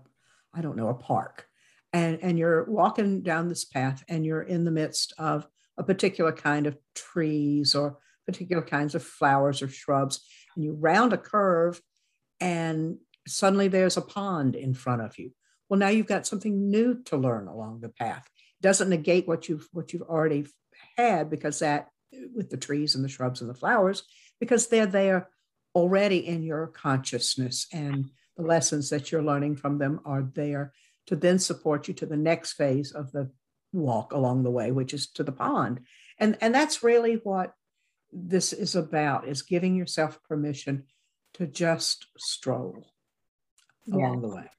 [0.54, 1.48] I don't know, a park,
[1.92, 5.48] and, and you're walking down this path and you're in the midst of
[5.78, 11.14] a particular kind of trees or particular kinds of flowers or shrubs, and you round
[11.14, 11.82] a curve
[12.40, 12.98] and
[13.28, 15.32] suddenly there's a pond in front of you.
[15.70, 18.28] Well, now you've got something new to learn along the path.
[18.60, 20.46] It doesn't negate what you've what you've already
[20.98, 21.88] had because that
[22.36, 24.04] with the trees and the shrubs and the flowers,
[24.40, 25.30] because they're there
[25.76, 30.74] already in your consciousness and the lessons that you're learning from them are there
[31.08, 33.30] to then support you to the next phase of the
[33.72, 35.82] walk along the way, which is to the pond.
[36.18, 37.54] And, and that's really what
[38.12, 40.84] this is about is giving yourself permission
[41.34, 42.86] to just stroll
[43.86, 43.98] yeah.
[43.98, 44.50] along the way.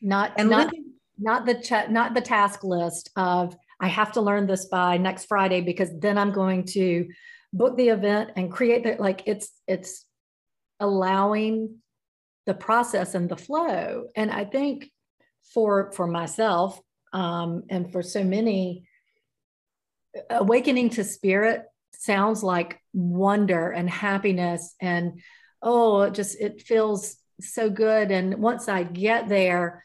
[0.00, 4.46] Not and not, living, not the not the task list of I have to learn
[4.46, 7.08] this by next Friday because then I'm going to
[7.52, 10.04] book the event and create that like it's it's
[10.80, 11.76] allowing
[12.46, 14.06] the process and the flow.
[14.16, 14.90] And I think
[15.54, 16.80] for for myself
[17.12, 18.86] um, and for so many,
[20.30, 21.64] awakening to spirit
[21.94, 25.20] sounds like wonder and happiness and
[25.62, 28.10] oh, it just it feels so good.
[28.10, 29.84] And once I get there,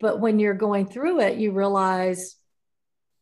[0.00, 2.36] but when you're going through it, you realize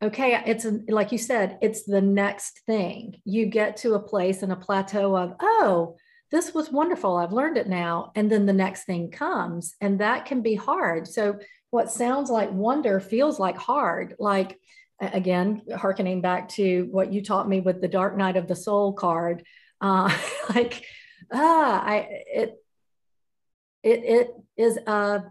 [0.02, 4.42] okay it's a, like you said it's the next thing you get to a place
[4.42, 5.96] and a plateau of oh
[6.30, 7.16] this was wonderful.
[7.16, 8.10] I've learned it now.
[8.14, 11.06] And then the next thing comes, and that can be hard.
[11.06, 11.38] So,
[11.70, 14.14] what sounds like wonder feels like hard.
[14.18, 14.58] Like,
[15.00, 18.92] again, harkening back to what you taught me with the Dark Night of the Soul
[18.92, 19.44] card,
[19.80, 20.16] uh,
[20.54, 20.84] like,
[21.32, 22.54] ah, I, it,
[23.82, 25.24] it, it is a,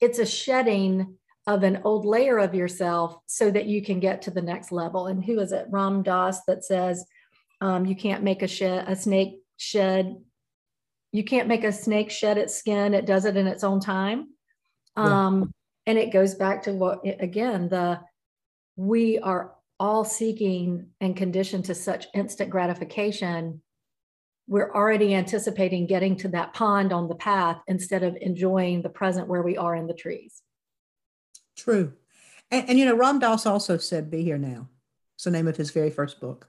[0.00, 4.30] it's a shedding of an old layer of yourself so that you can get to
[4.30, 5.06] the next level.
[5.06, 5.66] And who is it?
[5.70, 7.04] Ram Dass that says,
[7.60, 10.16] um, you can't make a, shed, a snake shed
[11.12, 14.28] you can't make a snake shed its skin it does it in its own time
[14.96, 15.26] yeah.
[15.26, 15.52] um,
[15.86, 18.00] and it goes back to what again the
[18.76, 23.60] we are all seeking and conditioned to such instant gratification
[24.46, 29.28] we're already anticipating getting to that pond on the path instead of enjoying the present
[29.28, 30.42] where we are in the trees
[31.60, 31.92] true
[32.50, 34.68] and, and you know ram dass also said be here now
[35.14, 36.48] it's the name of his very first book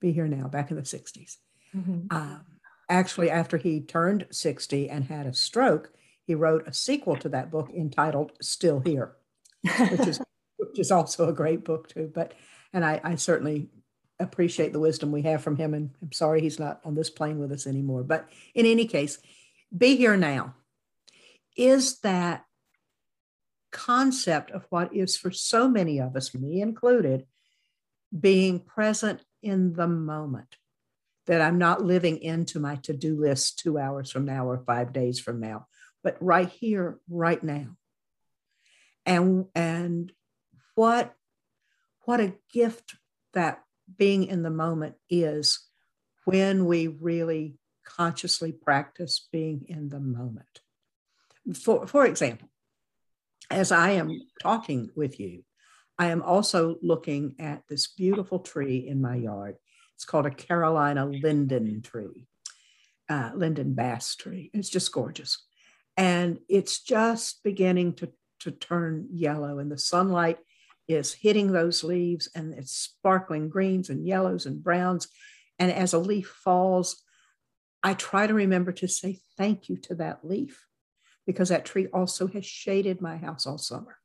[0.00, 1.36] be here now back in the 60s
[1.76, 2.14] Mm-hmm.
[2.14, 2.44] Um,
[2.88, 5.92] actually, after he turned 60 and had a stroke,
[6.24, 9.12] he wrote a sequel to that book entitled Still Here,
[9.62, 10.20] which is
[10.56, 12.10] which is also a great book too.
[12.12, 12.34] But
[12.72, 13.70] and I, I certainly
[14.18, 15.74] appreciate the wisdom we have from him.
[15.74, 18.02] And I'm sorry he's not on this plane with us anymore.
[18.04, 19.18] But in any case,
[19.76, 20.54] be here now.
[21.56, 22.44] Is that
[23.72, 27.26] concept of what is for so many of us, me included,
[28.18, 30.56] being present in the moment,
[31.26, 34.92] that I'm not living into my to do list two hours from now or five
[34.92, 35.66] days from now,
[36.02, 37.76] but right here, right now.
[39.06, 40.12] And, and
[40.74, 41.14] what,
[42.02, 42.96] what a gift
[43.32, 43.62] that
[43.96, 45.60] being in the moment is
[46.24, 50.60] when we really consciously practice being in the moment.
[51.54, 52.48] For, for example,
[53.50, 55.44] as I am talking with you,
[55.98, 59.56] I am also looking at this beautiful tree in my yard.
[59.96, 62.26] It's called a Carolina linden tree,
[63.08, 64.50] uh, linden bass tree.
[64.54, 65.44] It's just gorgeous.
[65.96, 68.10] And it's just beginning to,
[68.40, 70.38] to turn yellow, and the sunlight
[70.88, 75.08] is hitting those leaves, and it's sparkling greens and yellows and browns.
[75.58, 77.02] And as a leaf falls,
[77.82, 80.66] I try to remember to say thank you to that leaf
[81.30, 83.96] because that tree also has shaded my house all summer.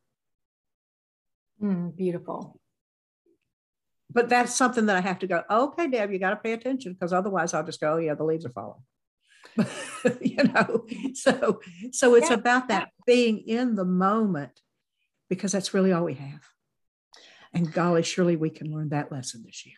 [1.59, 2.59] Mm, beautiful.
[4.11, 6.93] But that's something that I have to go, okay, Deb, you got to pay attention
[6.93, 8.83] because otherwise I'll just go, oh, yeah, the leaves are falling.
[10.21, 11.61] you know, so
[11.91, 12.35] so it's yeah.
[12.35, 14.59] about that being in the moment
[15.27, 16.41] because that's really all we have.
[17.53, 19.77] And golly, surely we can learn that lesson this year.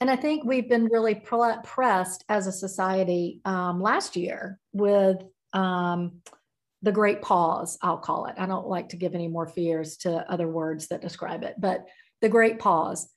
[0.00, 5.16] And I think we've been really pressed as a society um, last year with
[5.52, 6.20] um,
[6.82, 8.36] the great pause, I'll call it.
[8.38, 11.86] I don't like to give any more fears to other words that describe it, but
[12.20, 13.08] the great pause.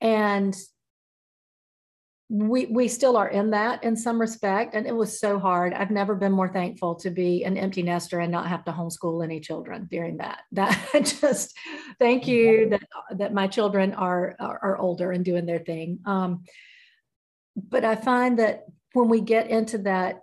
[0.00, 0.56] And
[2.30, 5.90] we we still are in that in some respect and it was so hard i've
[5.90, 9.40] never been more thankful to be an empty nester and not have to homeschool any
[9.40, 10.78] children during that that
[11.20, 11.56] just
[11.98, 12.82] thank you that
[13.16, 16.44] that my children are are, are older and doing their thing um,
[17.56, 20.20] but i find that when we get into that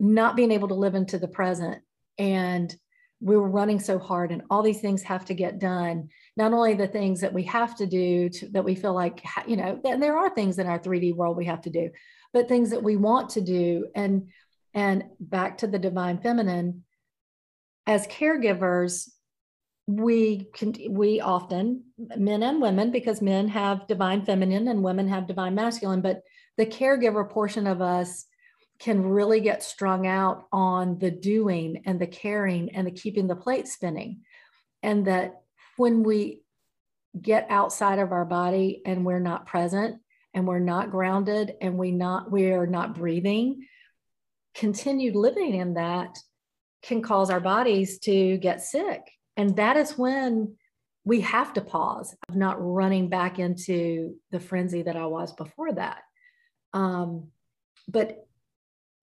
[0.00, 1.82] not being able to live into the present.
[2.18, 2.74] And
[3.20, 6.08] we were running so hard and all these things have to get done.
[6.36, 9.56] Not only the things that we have to do to, that we feel like you
[9.56, 11.90] know and there are things in our 3d world we have to do
[12.32, 13.88] but things that we want to do.
[13.94, 14.28] And
[14.72, 16.84] and back to the divine feminine
[17.86, 19.10] as caregivers
[19.86, 21.82] we can we often
[22.16, 26.22] men and women because men have divine feminine and women have divine masculine but
[26.56, 28.26] the caregiver portion of us
[28.80, 33.36] can really get strung out on the doing and the caring and the keeping the
[33.36, 34.22] plate spinning.
[34.82, 35.42] And that
[35.76, 36.42] when we
[37.20, 40.00] get outside of our body and we're not present
[40.32, 43.66] and we're not grounded and we not we are not breathing,
[44.54, 46.18] continued living in that
[46.82, 49.02] can cause our bodies to get sick.
[49.36, 50.56] And that is when
[51.04, 55.72] we have to pause of not running back into the frenzy that I was before
[55.72, 56.02] that.
[56.72, 57.28] Um,
[57.88, 58.26] but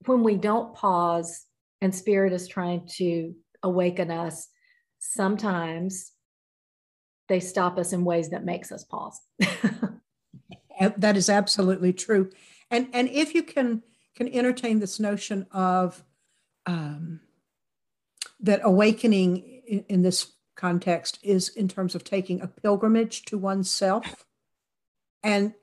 [0.05, 1.45] when we don't pause
[1.81, 4.47] and spirit is trying to awaken us,
[4.99, 6.11] sometimes
[7.27, 9.19] they stop us in ways that makes us pause.
[10.97, 12.29] that is absolutely true.
[12.71, 13.83] And and if you can
[14.15, 16.03] can entertain this notion of
[16.65, 17.21] um,
[18.39, 24.25] that awakening in, in this context is in terms of taking a pilgrimage to oneself
[25.23, 25.53] and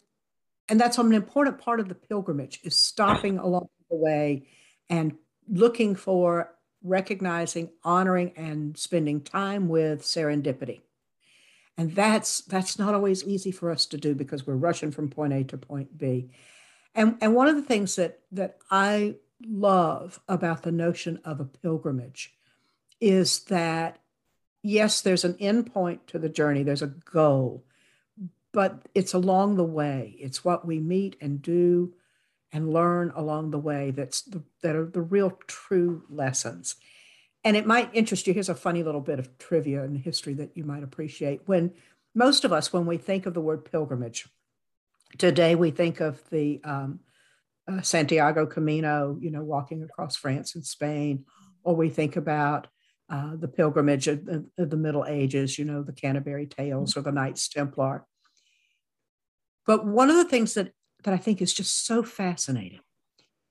[0.69, 4.47] and that's an important part of the pilgrimage is stopping along the way
[4.89, 5.17] and
[5.49, 10.83] looking for recognizing, honoring, and spending time with serendipity.
[11.77, 15.33] And that's that's not always easy for us to do because we're rushing from point
[15.33, 16.31] A to point B.
[16.95, 21.45] And, and one of the things that that I love about the notion of a
[21.45, 22.35] pilgrimage
[23.01, 23.99] is that
[24.63, 27.65] yes, there's an end point to the journey, there's a goal,
[28.53, 30.17] but it's along the way.
[30.19, 31.93] It's what we meet and do
[32.55, 36.77] and learn along the way that's the, that are the real true lessons.
[37.43, 38.33] And it might interest you.
[38.33, 41.43] Here's a funny little bit of trivia and history that you might appreciate.
[41.45, 41.75] When
[42.15, 44.29] most of us when we think of the word pilgrimage
[45.19, 47.01] today we think of the um,
[47.69, 51.25] uh, santiago camino you know walking across france and spain
[51.63, 52.69] or we think about
[53.11, 54.27] uh, the pilgrimage of,
[54.59, 58.07] of the middle ages you know the canterbury tales or the knights templar.
[59.67, 60.73] But one of the things that
[61.05, 62.81] that I think is just so fascinating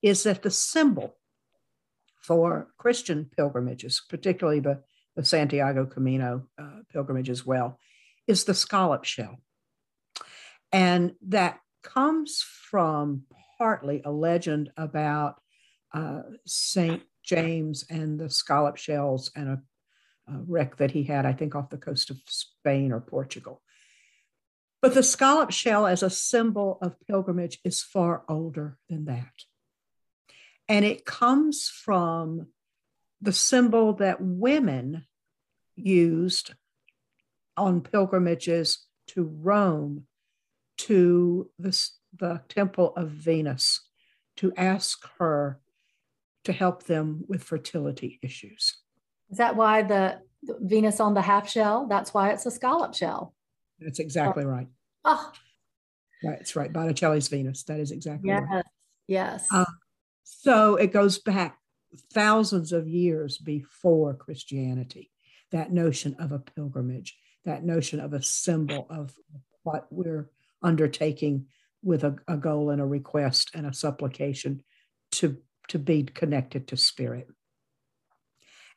[0.01, 1.15] is that the symbol
[2.21, 4.81] for Christian pilgrimages, particularly the,
[5.15, 7.79] the Santiago Camino uh, pilgrimage as well,
[8.27, 9.39] is the scallop shell.
[10.71, 13.23] And that comes from
[13.57, 15.35] partly a legend about
[15.93, 17.03] uh, St.
[17.23, 19.61] James and the scallop shells and a,
[20.27, 23.61] a wreck that he had, I think, off the coast of Spain or Portugal.
[24.83, 29.31] But the scallop shell as a symbol of pilgrimage is far older than that.
[30.67, 32.47] And it comes from
[33.21, 35.05] the symbol that women
[35.77, 36.53] used
[37.55, 40.07] on pilgrimages to Rome
[40.79, 43.87] to the, the temple of Venus
[44.35, 45.61] to ask her
[46.43, 48.75] to help them with fertility issues.
[49.29, 51.87] Is that why the, Venus on the half shell?
[51.87, 53.33] That's why it's a scallop shell.
[53.79, 54.47] That's exactly oh.
[54.47, 54.67] right.
[55.05, 55.31] Oh.
[56.21, 56.71] That's right.
[56.71, 57.63] Botticelli's Venus.
[57.63, 58.43] That is exactly yes.
[58.49, 58.65] right.
[59.07, 59.47] Yes.
[59.51, 59.65] Uh,
[60.23, 61.57] so it goes back
[62.13, 65.11] thousands of years before Christianity,
[65.51, 69.13] that notion of a pilgrimage, that notion of a symbol of
[69.63, 70.29] what we're
[70.61, 71.47] undertaking
[71.83, 74.63] with a, a goal and a request and a supplication
[75.11, 77.27] to, to be connected to spirit.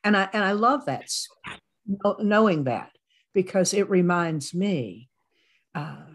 [0.03, 1.09] And I, and I love that,
[2.19, 2.91] knowing that,
[3.37, 5.09] because it reminds me.
[5.75, 6.07] Uh,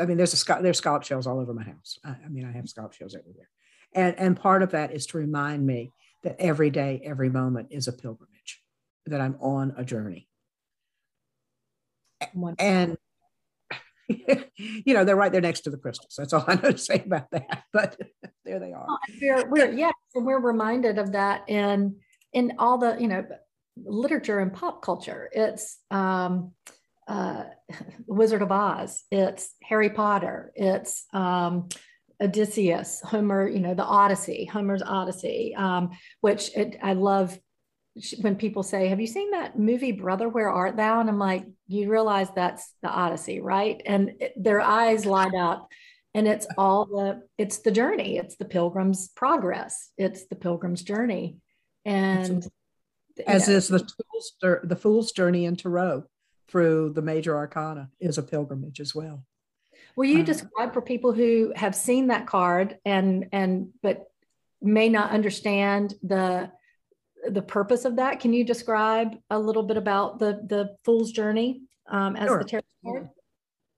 [0.00, 2.00] I mean, there's a there's scallop shells all over my house.
[2.04, 3.48] I, I mean, I have scallop shells everywhere,
[3.94, 5.92] and and part of that is to remind me
[6.24, 8.60] that every day, every moment is a pilgrimage,
[9.06, 10.28] that I'm on a journey.
[12.58, 12.96] And
[14.08, 16.16] you know, they're right there next to the crystals.
[16.18, 17.62] That's all I know to say about that.
[17.72, 17.96] But
[18.44, 18.86] there they are.
[19.22, 22.00] we're, we're yeah, and we're reminded of that in
[22.32, 23.24] in all the you know
[23.76, 25.28] literature and pop culture.
[25.32, 26.52] It's um,
[27.06, 27.44] uh,
[28.06, 29.02] Wizard of Oz.
[29.10, 30.52] It's Harry Potter.
[30.54, 31.68] It's um,
[32.22, 33.48] Odysseus, Homer.
[33.48, 37.38] You know the Odyssey, Homer's Odyssey, um, which it, I love
[38.20, 40.28] when people say, "Have you seen that movie, Brother?
[40.28, 44.60] Where Art Thou?" And I'm like, "You realize that's the Odyssey, right?" And it, their
[44.60, 45.68] eyes light up,
[46.14, 48.16] and it's all the it's the journey.
[48.16, 49.90] It's the Pilgrim's progress.
[49.98, 51.38] It's the Pilgrim's journey,
[51.84, 52.46] and
[53.26, 54.32] as is the fool's,
[54.64, 56.04] the fool's journey into Tarot
[56.48, 59.24] through the major arcana is a pilgrimage as well.
[59.96, 64.06] Will you uh, describe for people who have seen that card and and but
[64.60, 66.50] may not understand the
[67.28, 68.20] the purpose of that?
[68.20, 72.38] Can you describe a little bit about the the fool's journey um, as sure.
[72.38, 73.08] the tarot card?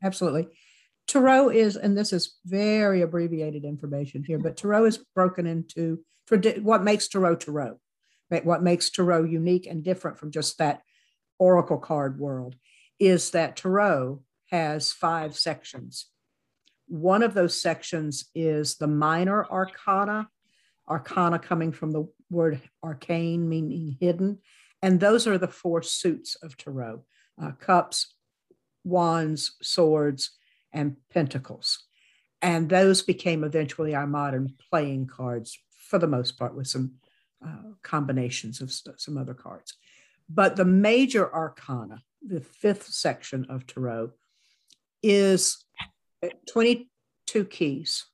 [0.03, 0.49] Absolutely.
[1.07, 6.01] Tarot is, and this is very abbreviated information here, but Tarot is broken into
[6.63, 7.79] what makes Tarot Tarot,
[8.29, 10.83] what makes Tarot unique and different from just that
[11.39, 12.57] oracle card world
[12.99, 16.07] is that Tarot has five sections.
[16.89, 20.29] One of those sections is the minor arcana,
[20.89, 24.39] arcana coming from the word arcane, meaning hidden.
[24.83, 27.05] And those are the four suits of Tarot
[27.43, 28.15] uh, cups,
[28.85, 30.31] wands, swords,
[30.73, 31.85] and pentacles.
[32.41, 35.59] And those became eventually our modern playing cards
[35.89, 36.93] for the most part, with some
[37.45, 39.75] uh, combinations of some other cards.
[40.29, 44.11] But the major arcana, the fifth section of Tarot,
[45.03, 45.65] is
[46.49, 48.07] 22 keys.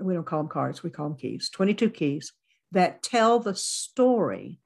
[0.00, 2.32] We don't call them cards, we call them keys, 22 keys
[2.72, 4.60] that tell the story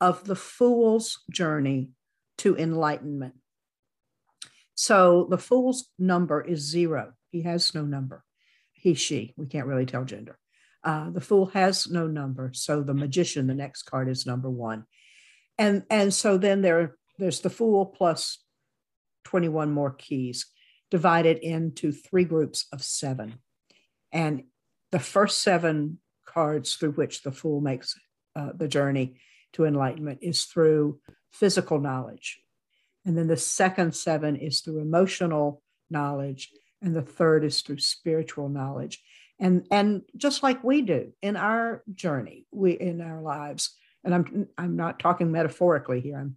[0.00, 1.90] of the fool's journey
[2.38, 3.34] to enlightenment.
[4.74, 7.12] So the fool's number is zero.
[7.30, 8.24] He has no number.
[8.72, 10.38] He, she, we can't really tell gender.
[10.84, 12.50] Uh, the fool has no number.
[12.54, 14.84] So the magician, the next card is number one.
[15.58, 18.38] And, and so then there, there's the fool plus
[19.24, 20.46] 21 more keys
[20.90, 23.40] divided into three groups of seven.
[24.12, 24.44] And
[24.90, 27.94] the first seven cards through which the fool makes
[28.36, 29.16] uh, the journey
[29.54, 31.00] to enlightenment is through
[31.32, 32.40] physical knowledge.
[33.04, 36.50] And then the second seven is through emotional knowledge.
[36.80, 39.02] And the third is through spiritual knowledge.
[39.40, 44.48] And, and just like we do in our journey, we in our lives, and I'm,
[44.56, 46.36] I'm not talking metaphorically here, I'm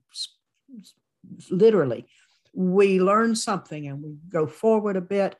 [1.49, 2.07] literally,
[2.53, 5.35] we learn something and we go forward a bit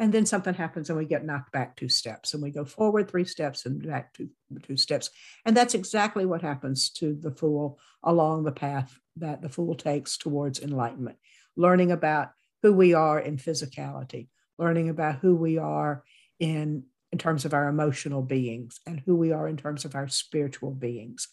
[0.00, 3.08] and then something happens and we get knocked back two steps and we go forward
[3.08, 4.30] three steps and back two,
[4.62, 5.10] two steps
[5.44, 10.16] and that's exactly what happens to the fool along the path that the fool takes
[10.16, 11.18] towards enlightenment.
[11.56, 12.30] Learning about
[12.62, 14.28] who we are in physicality
[14.58, 16.02] learning about who we are
[16.38, 20.08] in in terms of our emotional beings and who we are in terms of our
[20.08, 21.28] spiritual beings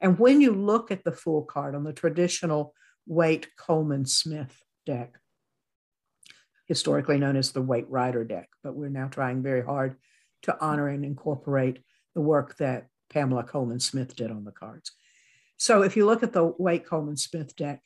[0.00, 2.74] and when you look at the fool card on the traditional
[3.06, 5.14] Waite Colman Smith deck,
[6.66, 9.96] historically known as the Waite Rider deck, but we're now trying very hard
[10.42, 11.78] to honor and incorporate
[12.14, 14.92] the work that Pamela Colman Smith did on the cards.
[15.56, 17.80] So if you look at the Waite Colman Smith deck,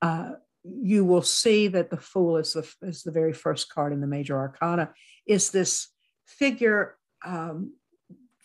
[0.00, 0.32] uh,
[0.64, 4.06] you will see that the Fool is the, is the very first card in the
[4.06, 4.92] major arcana,
[5.26, 5.88] is this
[6.26, 7.74] figure um,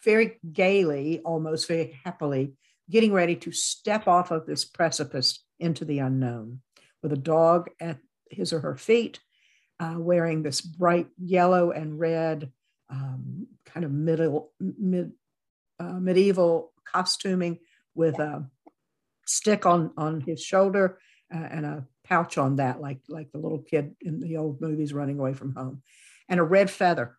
[0.03, 2.53] very gaily, almost very happily,
[2.89, 6.61] getting ready to step off of this precipice into the unknown
[7.01, 7.97] with a dog at
[8.29, 9.19] his or her feet,
[9.79, 12.51] uh, wearing this bright yellow and red
[12.89, 15.11] um, kind of middle, mid,
[15.79, 17.59] uh, medieval costuming
[17.95, 18.45] with a
[19.25, 20.99] stick on on his shoulder
[21.33, 24.93] uh, and a pouch on that, like like the little kid in the old movies
[24.93, 25.81] running away from home,
[26.29, 27.16] and a red feather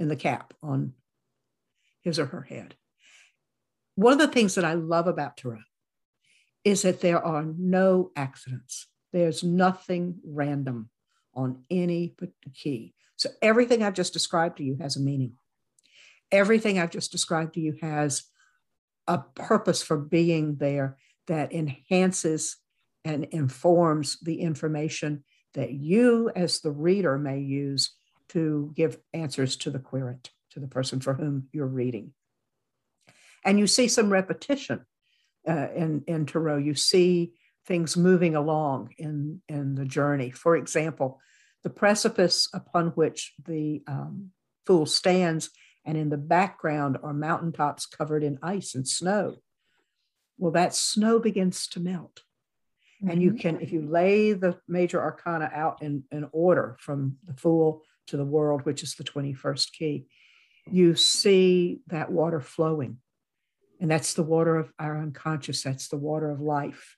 [0.00, 0.94] in the cap on
[2.02, 2.74] his or her head.
[3.94, 5.58] One of the things that I love about Tarot
[6.64, 8.88] is that there are no accidents.
[9.12, 10.88] There's nothing random
[11.34, 12.14] on any
[12.54, 12.94] key.
[13.16, 15.34] So everything I've just described to you has a meaning.
[16.32, 18.24] Everything I've just described to you has
[19.06, 20.96] a purpose for being there
[21.26, 22.56] that enhances
[23.04, 25.24] and informs the information
[25.54, 27.96] that you, as the reader, may use
[28.32, 32.12] to give answers to the querent, to the person for whom you're reading.
[33.44, 34.84] And you see some repetition
[35.48, 36.58] uh, in, in Tarot.
[36.58, 37.32] You see
[37.66, 40.30] things moving along in, in the journey.
[40.30, 41.20] For example,
[41.62, 44.30] the precipice upon which the um,
[44.66, 45.50] fool stands,
[45.84, 49.36] and in the background are mountaintops covered in ice and snow.
[50.38, 52.22] Well, that snow begins to melt.
[53.02, 53.10] Mm-hmm.
[53.10, 53.38] And you mm-hmm.
[53.38, 58.16] can, if you lay the major arcana out in, in order from the Fool to
[58.16, 60.06] the World, which is the 21st key,
[60.70, 62.98] you see that water flowing.
[63.80, 66.96] And that's the water of our unconscious, that's the water of life.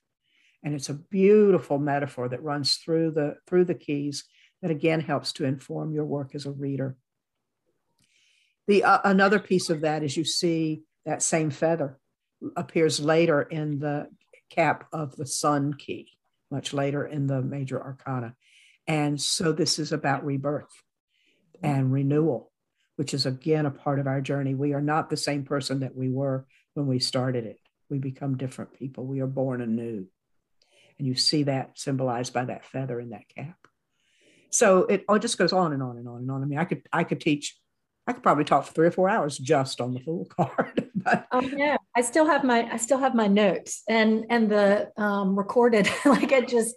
[0.63, 4.25] And it's a beautiful metaphor that runs through the through the keys
[4.61, 6.95] that again helps to inform your work as a reader.
[8.67, 11.99] The uh, another piece of that is you see that same feather
[12.55, 14.07] appears later in the
[14.49, 16.11] cap of the sun key,
[16.49, 18.35] much later in the major arcana.
[18.87, 20.82] And so this is about rebirth
[21.63, 22.51] and renewal,
[22.97, 24.53] which is again a part of our journey.
[24.53, 27.59] We are not the same person that we were when we started it.
[27.89, 29.05] We become different people.
[29.05, 30.05] We are born anew.
[30.97, 33.57] And you see that symbolized by that feather in that cap.
[34.51, 36.43] So it all just goes on and on and on and on.
[36.43, 37.57] I mean, I could I could teach
[38.05, 40.91] I could probably talk for three or four hours just on the Fool card.
[40.95, 44.91] but oh yeah, I still have my I still have my notes and and the
[44.97, 45.89] um, recorded.
[46.05, 46.75] like it just,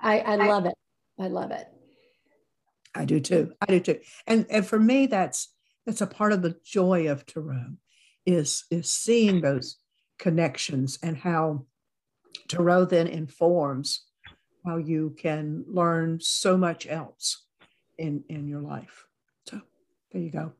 [0.00, 0.74] I I love it.
[1.18, 1.66] I love it.
[2.94, 3.52] I do too.
[3.60, 4.00] I do too.
[4.26, 5.52] And and for me, that's
[5.86, 7.76] that's a part of the joy of Tarot,
[8.24, 9.78] is is seeing those
[10.18, 11.66] connections and how
[12.48, 14.04] Tarot then informs
[14.64, 17.44] how you can learn so much else
[17.98, 19.06] in in your life.
[19.48, 19.60] So
[20.12, 20.52] there you go.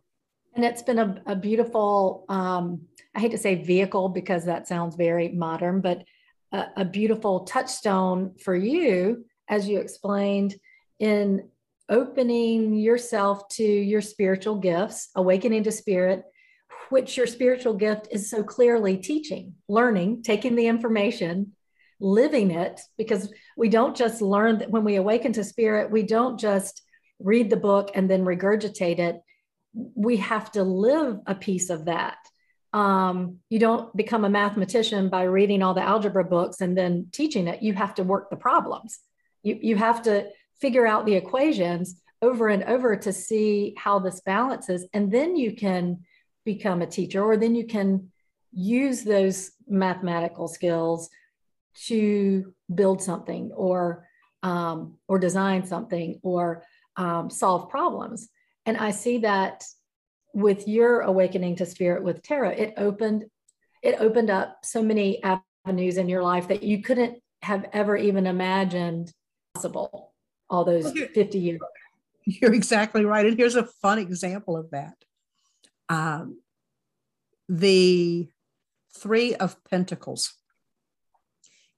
[0.54, 2.82] And it's been a, a beautiful, um,
[3.14, 6.04] I hate to say vehicle because that sounds very modern, but
[6.52, 10.54] a, a beautiful touchstone for you, as you explained,
[11.00, 11.48] in
[11.88, 16.24] opening yourself to your spiritual gifts, awakening to spirit,
[16.88, 21.52] which your spiritual gift is so clearly teaching, learning, taking the information,
[22.00, 26.38] living it, because we don't just learn that when we awaken to spirit, we don't
[26.38, 26.82] just
[27.18, 29.20] read the book and then regurgitate it
[29.74, 32.18] we have to live a piece of that.
[32.72, 37.46] Um, you don't become a mathematician by reading all the algebra books and then teaching
[37.46, 37.62] it.
[37.62, 38.98] You have to work the problems.
[39.42, 40.28] You, you have to
[40.60, 44.86] figure out the equations over and over to see how this balances.
[44.92, 46.04] And then you can
[46.44, 48.10] become a teacher, or then you can
[48.52, 51.10] use those mathematical skills
[51.86, 54.06] to build something or
[54.42, 56.64] um, or design something or
[56.96, 58.28] um, solve problems.
[58.66, 59.64] And I see that
[60.34, 63.24] with your awakening to spirit with Tarot, it opened
[63.82, 68.26] it opened up so many avenues in your life that you couldn't have ever even
[68.26, 69.12] imagined
[69.54, 70.13] possible
[70.54, 71.60] all those 50 years.
[72.24, 73.26] You're exactly right.
[73.26, 74.96] And here's a fun example of that.
[75.88, 76.40] Um,
[77.48, 78.28] the
[78.96, 80.34] Three of Pentacles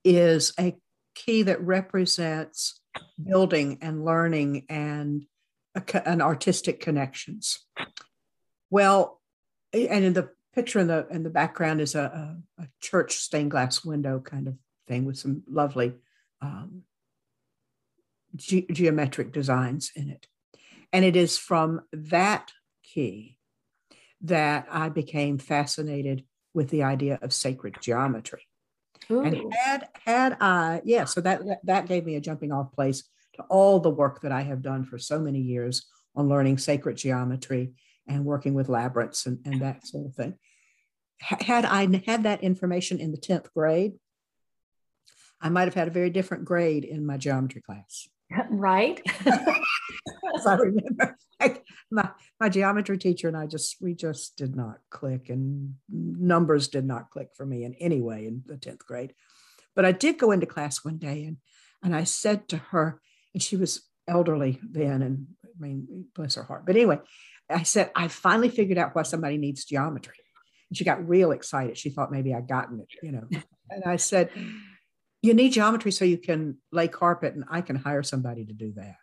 [0.03, 0.75] is a
[1.15, 2.79] key that represents
[3.21, 5.25] building and learning and
[5.75, 7.59] a, an artistic connections.
[8.69, 9.19] Well,
[9.73, 13.51] and in the picture in the in the background is a, a, a church stained
[13.51, 14.55] glass window kind of
[14.87, 15.93] thing with some lovely
[16.41, 16.83] um,
[18.37, 20.27] ge- geometric designs in it.
[20.93, 22.51] And it is from that
[22.83, 23.37] key
[24.21, 26.23] that I became fascinated
[26.53, 28.43] with the idea of sacred geometry.
[29.11, 29.21] Ooh.
[29.21, 33.03] And had had I, yeah, so that, that that gave me a jumping off place
[33.35, 35.85] to all the work that I have done for so many years
[36.15, 37.73] on learning sacred geometry
[38.07, 40.35] and working with labyrinths and, and that sort of thing.
[41.19, 43.93] Had I had that information in the 10th grade,
[45.41, 48.07] I might have had a very different grade in my geometry class.
[48.49, 49.01] Right.
[49.25, 51.17] As I remember,
[51.91, 52.09] my,
[52.39, 57.09] my geometry teacher and I just, we just did not click and numbers did not
[57.09, 59.13] click for me in any way in the 10th grade.
[59.75, 61.37] But I did go into class one day and,
[61.83, 62.99] and I said to her,
[63.33, 66.65] and she was elderly then, and I mean, bless her heart.
[66.65, 66.99] But anyway,
[67.49, 70.15] I said, I finally figured out why somebody needs geometry.
[70.69, 71.77] And she got real excited.
[71.77, 73.27] She thought maybe I'd gotten it, you know.
[73.69, 74.31] And I said,
[75.21, 78.73] You need geometry so you can lay carpet, and I can hire somebody to do
[78.73, 78.95] that.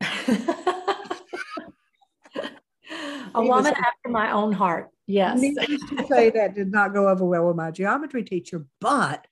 [3.34, 4.90] a woman after my own heart.
[5.06, 5.40] Yes.
[5.40, 8.64] Needless to say, that did not go over well with my geometry teacher.
[8.80, 9.26] But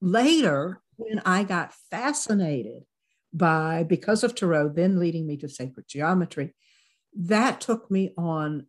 [0.00, 2.84] later, when I got fascinated
[3.32, 6.54] by, because of Tarot, then leading me to sacred geometry,
[7.16, 8.66] that took me on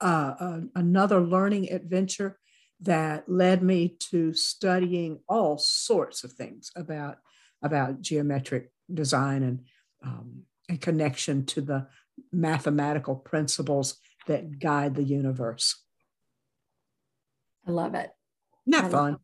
[0.00, 2.38] uh, uh, another learning adventure
[2.82, 7.18] that led me to studying all sorts of things about
[7.62, 9.60] about geometric design and
[10.04, 11.86] um, a connection to the
[12.32, 15.80] mathematical principles that guide the universe.
[17.66, 18.10] I love it.
[18.66, 19.16] Not fun.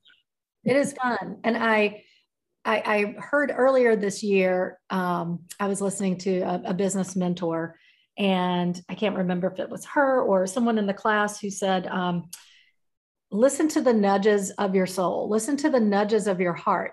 [0.65, 0.73] It.
[0.73, 2.05] it is fun, and I,
[2.65, 4.79] I, I heard earlier this year.
[4.91, 7.77] Um, I was listening to a, a business mentor,
[8.17, 11.87] and I can't remember if it was her or someone in the class who said,
[11.89, 12.31] um,
[13.31, 15.29] "Listen to the nudges of your soul.
[15.29, 16.93] Listen to the nudges of your heart."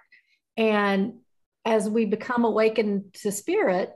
[0.57, 1.19] And
[1.65, 3.91] as we become awakened to spirit,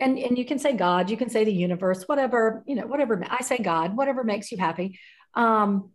[0.00, 3.22] and and you can say god you can say the universe whatever you know whatever
[3.28, 4.98] i say god whatever makes you happy
[5.34, 5.90] um,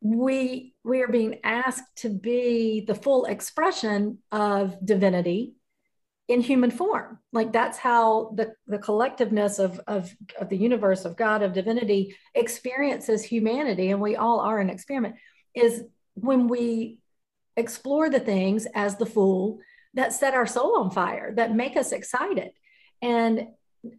[0.00, 5.54] we we are being asked to be the full expression of divinity
[6.28, 7.18] in human form.
[7.32, 12.16] Like that's how the the collectiveness of of, of the universe of god of divinity
[12.34, 15.16] experiences humanity and we all are an experiment
[15.54, 16.98] is when we
[17.56, 19.58] explore the things as the fool
[19.94, 22.50] that set our soul on fire that make us excited.
[23.02, 23.48] And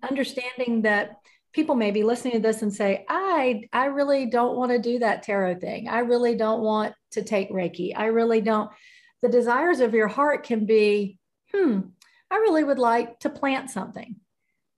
[0.02, 1.20] understanding that
[1.54, 5.00] people may be listening to this and say i i really don't want to do
[5.00, 5.88] that tarot thing.
[5.88, 7.94] I really don't want to take reiki.
[7.96, 8.70] I really don't.
[9.22, 11.20] The desires of your heart can be
[11.54, 11.82] hmm
[12.36, 14.18] i really would like to plant something.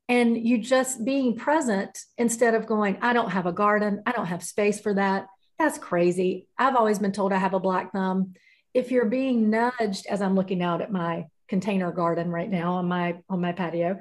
[0.10, 4.28] And you just being present instead of going i don't have a garden i don't
[4.28, 5.28] have space for that.
[5.60, 6.48] That's crazy.
[6.58, 8.34] I've always been told i have a black thumb.
[8.74, 12.88] If you're being nudged as i'm looking out at my container garden right now on
[12.88, 14.00] my on my patio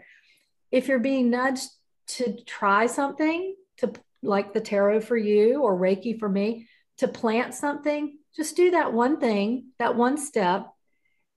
[0.73, 1.69] if you're being nudged
[2.09, 6.67] to try something to like the tarot for you or reiki for me
[6.99, 10.67] to plant something just do that one thing that one step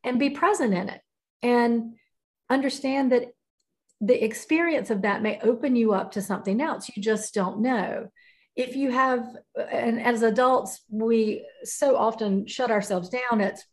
[0.03, 1.01] and be present in it.
[1.41, 1.95] And
[2.49, 3.25] understand that
[4.01, 8.07] the experience of that may open you up to something else you just don't know
[8.55, 9.25] if you have
[9.71, 13.65] and as adults we so often shut ourselves down it's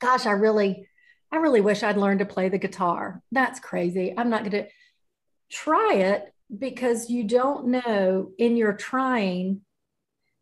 [0.00, 0.88] gosh i really
[1.32, 3.22] I really wish I'd learned to play the guitar.
[3.30, 4.12] That's crazy.
[4.16, 4.68] I'm not going to
[5.50, 9.60] try it because you don't know in your trying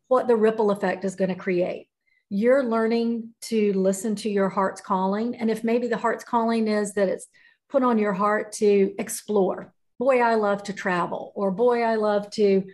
[0.09, 1.89] what the ripple effect is going to create.
[2.31, 5.37] You're learning to listen to your heart's calling.
[5.37, 7.27] And if maybe the heart's calling is that it's
[7.69, 12.31] put on your heart to explore, boy, I love to travel, or boy, I love
[12.33, 12.65] to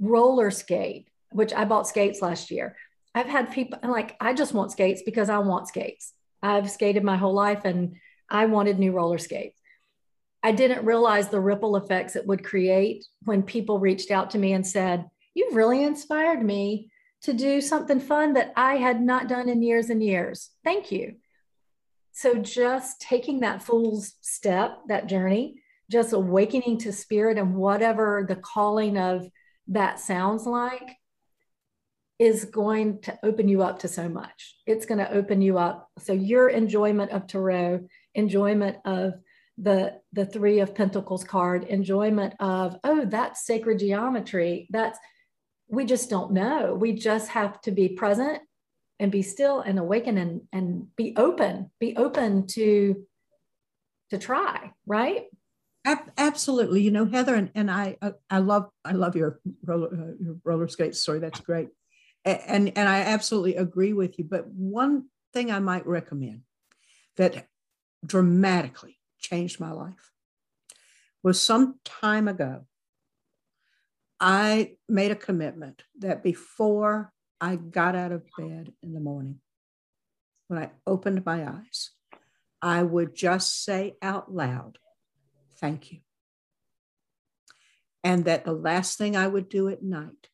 [0.00, 2.76] roller skate, which I bought skates last year.
[3.14, 6.12] I've had people I'm like, I just want skates because I want skates.
[6.42, 7.96] I've skated my whole life and
[8.30, 9.60] I wanted new roller skates.
[10.42, 14.52] I didn't realize the ripple effects it would create when people reached out to me
[14.52, 16.90] and said, You've really inspired me
[17.22, 20.50] to do something fun that I had not done in years and years.
[20.64, 21.16] Thank you.
[22.18, 28.34] So, just taking that fool's step, that journey, just awakening to spirit and whatever the
[28.34, 29.30] calling of
[29.68, 30.96] that sounds like,
[32.18, 34.56] is going to open you up to so much.
[34.66, 35.90] It's going to open you up.
[36.00, 39.12] So your enjoyment of tarot, enjoyment of
[39.56, 44.66] the the 3 of pentacles card, enjoyment of oh that's sacred geometry.
[44.70, 44.98] That's
[45.68, 46.74] we just don't know.
[46.74, 48.40] We just have to be present
[49.00, 51.70] and be still and awaken and and be open.
[51.78, 53.06] Be open to
[54.10, 55.26] to try, right?
[56.18, 57.96] Absolutely, you know, Heather and, and I,
[58.28, 61.18] I love, I love your roller, uh, your roller skate story.
[61.18, 61.68] That's great
[62.24, 64.24] and and I absolutely agree with you.
[64.24, 66.42] But one thing I might recommend
[67.16, 67.46] that
[68.04, 70.12] dramatically changed my life
[71.22, 72.66] was some time ago.
[74.20, 79.40] I made a commitment that before I got out of bed in the morning,
[80.48, 81.90] when I opened my eyes,
[82.60, 84.78] I would just say out loud,
[85.60, 85.98] Thank you.
[88.04, 90.28] And that the last thing I would do at night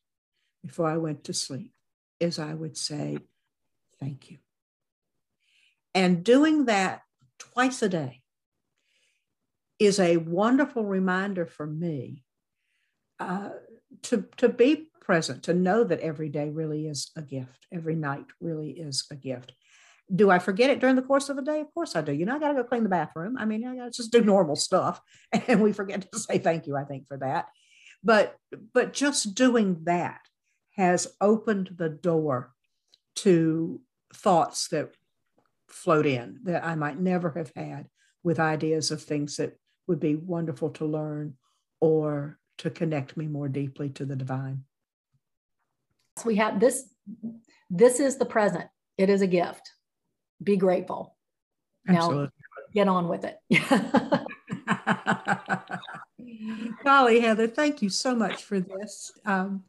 [0.63, 1.71] before I went to sleep
[2.19, 3.17] is I would say,
[3.99, 4.37] thank you.
[5.93, 7.01] And doing that
[7.39, 8.21] twice a day
[9.79, 12.23] is a wonderful reminder for me
[13.19, 13.49] uh,
[14.03, 17.67] to, to be present, to know that every day really is a gift.
[17.71, 19.53] Every night really is a gift.
[20.13, 21.61] Do I forget it during the course of the day?
[21.61, 22.11] Of course I do.
[22.11, 23.37] You know, I got to go clean the bathroom.
[23.37, 24.99] I mean, I got to just do normal stuff.
[25.47, 27.47] And we forget to say thank you, I think, for that.
[28.03, 28.35] But,
[28.73, 30.21] but just doing that
[30.75, 32.53] has opened the door
[33.17, 33.81] to
[34.13, 34.91] thoughts that
[35.67, 37.87] float in that I might never have had
[38.23, 41.35] with ideas of things that would be wonderful to learn
[41.79, 44.63] or to connect me more deeply to the divine.
[46.23, 46.89] We have this,
[47.69, 48.65] this is the present.
[48.97, 49.71] It is a gift.
[50.41, 51.15] Be grateful.
[51.87, 52.23] Absolutely.
[52.23, 52.29] Now
[52.73, 53.39] get on with it.
[56.83, 59.11] Golly, Heather, thank you so much for this.
[59.25, 59.63] Um,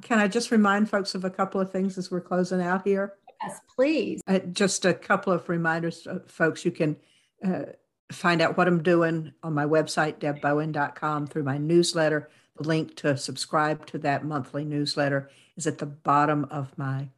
[0.00, 3.14] can I just remind folks of a couple of things as we're closing out here?
[3.42, 4.20] Yes, please.
[4.26, 6.64] Uh, just a couple of reminders, uh, folks.
[6.64, 6.96] You can
[7.44, 7.64] uh,
[8.10, 12.30] find out what I'm doing on my website, debbowen.com, through my newsletter.
[12.56, 17.08] The link to subscribe to that monthly newsletter is at the bottom of my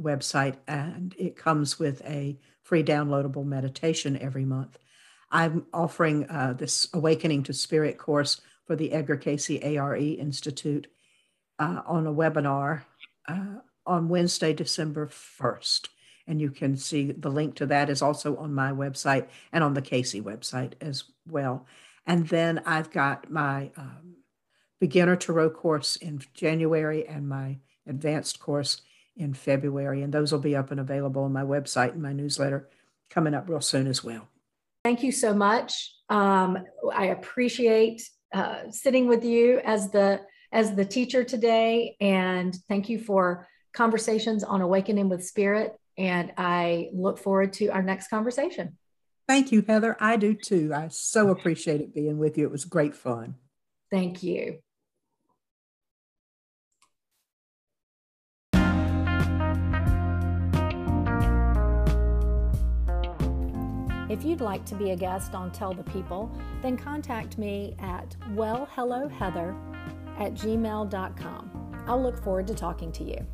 [0.00, 4.78] website, and it comes with a free downloadable meditation every month.
[5.30, 10.86] I'm offering uh, this Awakening to Spirit course for the Edgar Cayce ARE Institute
[11.58, 12.82] uh, on a webinar
[13.26, 15.88] uh, on Wednesday, December 1st.
[16.26, 19.74] And you can see the link to that is also on my website and on
[19.74, 21.66] the Cayce website as well.
[22.06, 24.16] And then I've got my um,
[24.80, 28.80] beginner tarot course in January and my advanced course
[29.16, 30.02] in February.
[30.02, 32.68] And those will be up and available on my website and my newsletter
[33.10, 34.28] coming up real soon as well.
[34.84, 35.94] Thank you so much.
[36.08, 36.58] Um,
[36.92, 38.02] I appreciate
[38.32, 44.44] uh, sitting with you as the as the teacher today, and thank you for conversations
[44.44, 45.74] on awakening with spirit.
[45.96, 48.76] And I look forward to our next conversation.
[49.28, 49.96] Thank you, Heather.
[50.00, 50.72] I do too.
[50.74, 52.44] I so appreciate it being with you.
[52.44, 53.36] It was great fun.
[53.90, 54.58] Thank you.
[64.12, 68.14] If you'd like to be a guest on Tell the People, then contact me at
[68.34, 69.56] wellhelloheather
[70.18, 71.84] at gmail.com.
[71.86, 73.26] I'll look forward to talking to you.